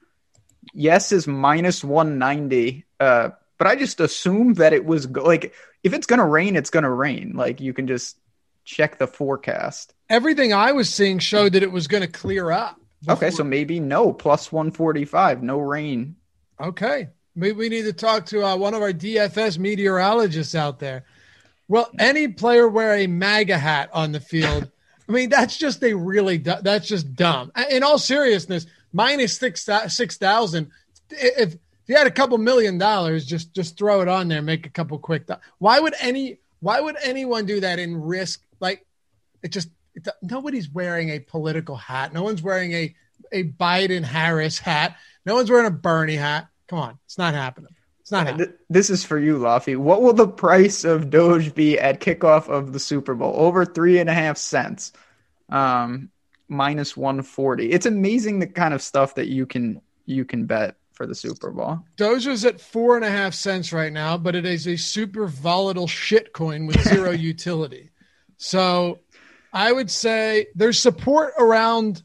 [0.74, 2.84] Yes is minus 190.
[3.00, 6.54] Uh, but I just assume that it was go- like if it's going to rain,
[6.54, 7.32] it's going to rain.
[7.34, 8.16] Like you can just
[8.64, 9.92] check the forecast.
[10.08, 12.80] everything I was seeing showed that it was going to clear up.
[13.08, 16.14] Okay, so maybe no plus 145, no rain.
[16.60, 17.08] Okay.
[17.34, 21.06] Maybe we need to talk to uh, one of our DFS meteorologists out there.
[21.66, 24.70] Will any player wear a MAGA hat on the field?
[25.08, 27.52] I mean, that's just a really, that's just dumb.
[27.70, 30.70] In all seriousness, minus six 6,000.
[31.10, 34.66] If, if you had a couple million dollars, just, just throw it on there, make
[34.66, 35.26] a couple quick.
[35.26, 38.84] do- Why would any, why would anyone do that and risk like
[39.42, 39.68] it just,
[40.22, 42.12] nobody's wearing a political hat.
[42.12, 42.94] No one's wearing a,
[43.32, 44.96] a Biden Harris hat.
[45.24, 46.48] No one's wearing a Bernie hat.
[46.68, 46.98] Come on.
[47.04, 47.75] It's not happening.
[48.06, 48.46] It's not happening.
[48.46, 49.76] Th- This is for you, Laffy.
[49.76, 53.34] What will the price of Doge be at kickoff of the Super Bowl?
[53.36, 54.92] Over three and a half cents.
[55.48, 56.10] Um,
[56.46, 57.72] minus 140.
[57.72, 61.50] It's amazing the kind of stuff that you can you can bet for the Super
[61.50, 61.80] Bowl.
[61.96, 65.26] Doge is at four and a half cents right now, but it is a super
[65.26, 67.90] volatile shit coin with zero utility.
[68.36, 69.00] So
[69.52, 72.04] I would say there's support around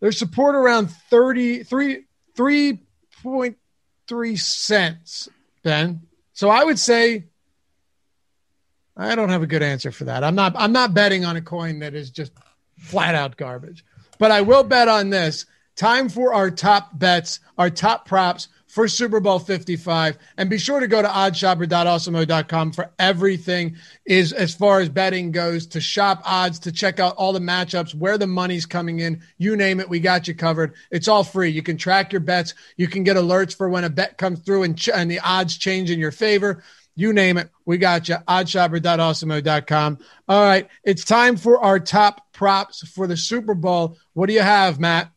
[0.00, 2.04] there's support around 33
[4.08, 5.28] 3.3 cents,
[5.62, 6.02] Ben.
[6.32, 7.26] So I would say
[8.96, 10.24] I don't have a good answer for that.
[10.24, 12.32] I'm not I'm not betting on a coin that is just
[12.78, 13.84] flat out garbage.
[14.18, 15.46] But I will bet on this.
[15.74, 20.16] Time for our top bets, our top props for Super Bowl 55.
[20.38, 25.66] And be sure to go to oddshopper.awesemo.com for everything is as far as betting goes
[25.66, 29.20] to shop odds, to check out all the matchups, where the money's coming in.
[29.36, 30.72] You name it, we got you covered.
[30.90, 31.50] It's all free.
[31.50, 32.54] You can track your bets.
[32.78, 35.58] You can get alerts for when a bet comes through and, ch- and the odds
[35.58, 36.64] change in your favor.
[36.94, 38.16] You name it, we got you.
[38.26, 39.98] Oddshopper.awesemo.com.
[40.28, 43.98] All right, it's time for our top props for the Super Bowl.
[44.14, 45.10] What do you have, Matt?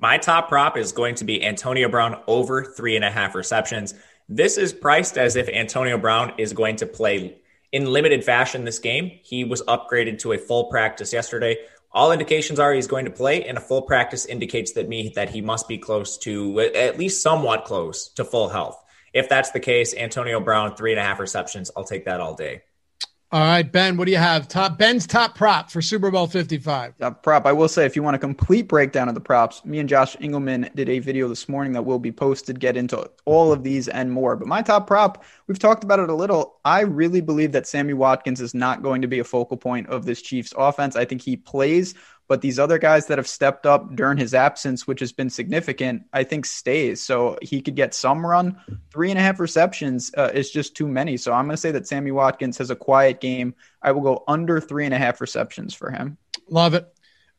[0.00, 3.94] My top prop is going to be Antonio Brown over three and a half receptions.
[4.28, 7.38] This is priced as if Antonio Brown is going to play
[7.72, 9.18] in limited fashion this game.
[9.24, 11.56] He was upgraded to a full practice yesterday.
[11.90, 15.30] All indications are he's going to play, and a full practice indicates that me that
[15.30, 18.80] he must be close to at least somewhat close to full health.
[19.12, 21.72] If that's the case, Antonio Brown three and a half receptions.
[21.76, 22.62] I'll take that all day.
[23.30, 24.48] All right, Ben, what do you have?
[24.48, 26.96] Top Ben's top prop for Super Bowl 55.
[26.96, 27.44] Top prop.
[27.44, 30.16] I will say, if you want a complete breakdown of the props, me and Josh
[30.18, 33.86] Engelman did a video this morning that will be posted, get into all of these
[33.86, 34.34] and more.
[34.34, 36.56] But my top prop, we've talked about it a little.
[36.64, 40.06] I really believe that Sammy Watkins is not going to be a focal point of
[40.06, 40.96] this Chiefs offense.
[40.96, 41.94] I think he plays
[42.28, 46.04] but these other guys that have stepped up during his absence, which has been significant,
[46.12, 47.02] I think stays.
[47.02, 48.60] So he could get some run.
[48.92, 51.16] Three and a half receptions uh, is just too many.
[51.16, 53.54] So I'm going to say that Sammy Watkins has a quiet game.
[53.82, 56.18] I will go under three and a half receptions for him.
[56.50, 56.86] Love it.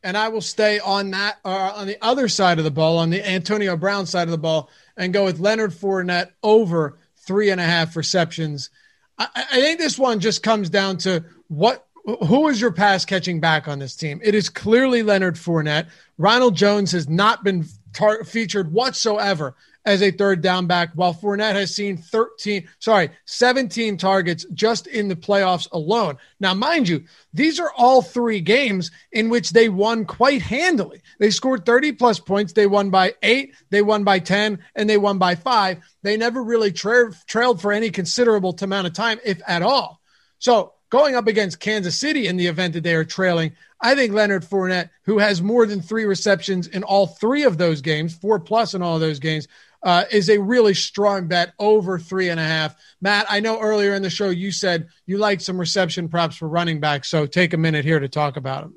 [0.02, 3.10] And I will stay on that uh, on the other side of the ball, on
[3.10, 7.60] the Antonio Brown side of the ball, and go with Leonard Fournette over three and
[7.60, 8.70] a half receptions.
[9.18, 13.40] I, I think this one just comes down to what who is your pass catching
[13.40, 14.20] back on this team?
[14.22, 15.88] It is clearly Leonard Fournette.
[16.18, 21.54] Ronald Jones has not been tar- featured whatsoever as a third down back, while Fournette
[21.54, 26.18] has seen 13, sorry, 17 targets just in the playoffs alone.
[26.38, 31.00] Now, mind you, these are all three games in which they won quite handily.
[31.18, 32.52] They scored 30 plus points.
[32.52, 35.78] They won by eight, they won by 10, and they won by five.
[36.02, 40.00] They never really tra- trailed for any considerable amount of time, if at all.
[40.38, 44.12] So, going up against Kansas City in the event that they are trailing, I think
[44.12, 48.38] Leonard Fournette, who has more than three receptions in all three of those games, four
[48.38, 49.48] plus in all of those games,
[49.82, 52.76] uh, is a really strong bet over three and a half.
[53.00, 56.48] Matt, I know earlier in the show you said you like some reception props for
[56.48, 58.74] running back, so take a minute here to talk about them.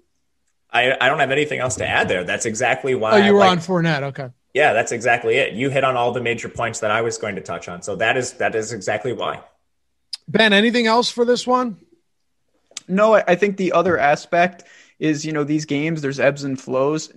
[0.71, 2.23] I, I don't have anything else to add there.
[2.23, 3.11] That's exactly why.
[3.11, 4.03] Oh, you were like, on Fournette.
[4.03, 4.29] Okay.
[4.53, 5.53] Yeah, that's exactly it.
[5.53, 7.81] You hit on all the major points that I was going to touch on.
[7.81, 9.41] So that is that is exactly why.
[10.27, 11.77] Ben, anything else for this one?
[12.87, 14.63] No, I think the other aspect
[14.99, 17.11] is, you know, these games, there's ebbs and flows.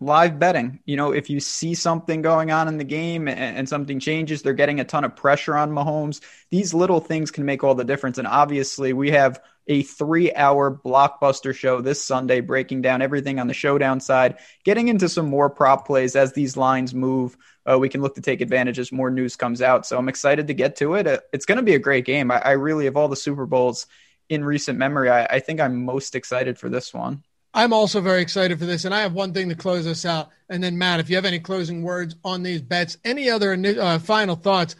[0.00, 3.68] Live betting, you know, if you see something going on in the game and, and,
[3.68, 6.20] something changes, they're getting a ton of pressure on Mahomes.
[6.50, 8.18] These little things can make all the difference.
[8.18, 13.46] And obviously, we have a three hour blockbuster show this Sunday, breaking down everything on
[13.46, 17.36] the showdown side, getting into some more prop plays as these lines move.
[17.64, 19.86] Uh, we can look to take advantage as more news comes out.
[19.86, 21.06] So I'm excited to get to it.
[21.06, 22.30] Uh, it's going to be a great game.
[22.30, 23.86] I, I really, of all the Super Bowls,
[24.28, 27.22] in recent memory, I, I think I'm most excited for this one.
[27.52, 28.84] I'm also very excited for this.
[28.84, 30.30] And I have one thing to close us out.
[30.48, 33.98] And then, Matt, if you have any closing words on these bets, any other uh,
[34.00, 34.74] final thoughts?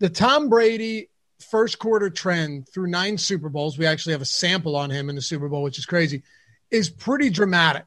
[0.00, 1.10] The Tom Brady
[1.50, 5.14] first quarter trend through nine Super Bowls, we actually have a sample on him in
[5.14, 6.22] the Super Bowl, which is crazy,
[6.70, 7.84] is pretty dramatic.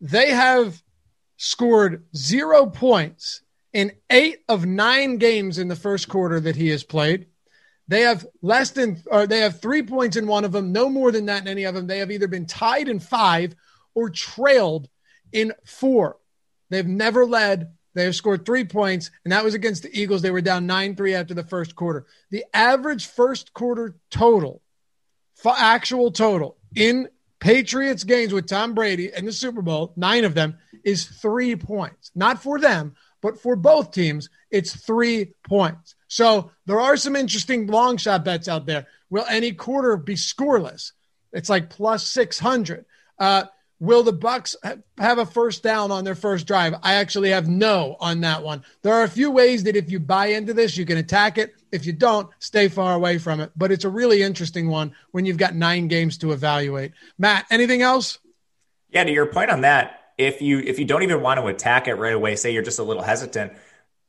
[0.00, 0.82] They have
[1.36, 3.42] scored zero points
[3.72, 7.26] in eight of nine games in the first quarter that he has played.
[7.88, 11.10] They have less than, or they have three points in one of them, no more
[11.10, 11.86] than that in any of them.
[11.86, 13.54] They have either been tied in five
[13.94, 14.88] or trailed
[15.32, 16.18] in four.
[16.70, 17.72] They've never led.
[17.94, 20.22] They have scored three points, and that was against the Eagles.
[20.22, 22.06] They were down 9 3 after the first quarter.
[22.30, 24.62] The average first quarter total,
[25.34, 27.08] for actual total in
[27.40, 32.10] Patriots games with Tom Brady and the Super Bowl, nine of them, is three points.
[32.14, 35.94] Not for them, but for both teams, it's three points.
[36.08, 38.86] So there are some interesting long shot bets out there.
[39.10, 40.92] Will any quarter be scoreless?
[41.32, 42.84] It's like plus 600.
[43.18, 43.44] Uh,
[43.80, 44.54] will the Bucs
[44.98, 46.74] have a first down on their first drive?
[46.82, 48.64] I actually have no on that one.
[48.82, 51.54] There are a few ways that if you buy into this, you can attack it.
[51.70, 53.52] If you don't, stay far away from it.
[53.56, 56.92] But it's a really interesting one when you've got nine games to evaluate.
[57.18, 58.18] Matt, anything else?
[58.90, 61.88] Yeah, to your point on that, if you if you don't even want to attack
[61.88, 63.52] it right away, say you're just a little hesitant,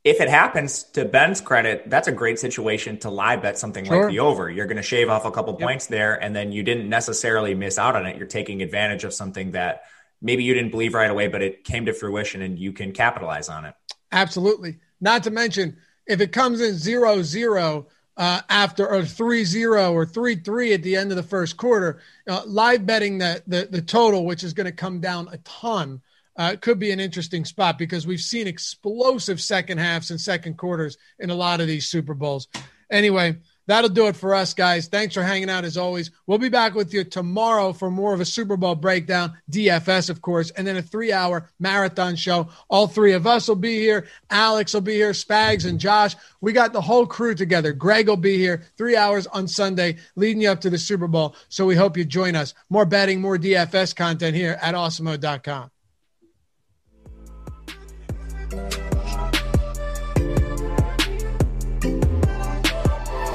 [0.03, 4.03] if it happens, to Ben's credit, that's a great situation to lie bet something sure.
[4.03, 4.49] like the over.
[4.49, 5.61] You're going to shave off a couple yep.
[5.61, 8.17] points there, and then you didn't necessarily miss out on it.
[8.17, 9.83] You're taking advantage of something that
[10.21, 13.49] maybe you didn't believe right away, but it came to fruition and you can capitalize
[13.49, 13.75] on it.
[14.11, 14.79] Absolutely.
[14.99, 17.87] Not to mention, if it comes in zero zero
[18.19, 22.43] uh, after three zero or three three at the end of the first quarter, uh,
[22.45, 26.01] live betting the, the the total, which is going to come down a ton
[26.39, 30.97] uh, could be an interesting spot because we've seen explosive second halves and second quarters
[31.19, 32.47] in a lot of these Super Bowls.
[32.91, 33.37] Anyway,
[33.69, 34.87] That'll do it for us, guys.
[34.87, 36.09] Thanks for hanging out as always.
[36.25, 40.23] We'll be back with you tomorrow for more of a Super Bowl breakdown, DFS, of
[40.23, 42.49] course, and then a three hour marathon show.
[42.67, 44.07] All three of us will be here.
[44.31, 46.15] Alex will be here, Spags and Josh.
[46.41, 47.71] We got the whole crew together.
[47.71, 51.35] Greg will be here three hours on Sunday, leading you up to the Super Bowl.
[51.49, 52.55] So we hope you join us.
[52.71, 55.69] More betting, more DFS content here at awesemo.com.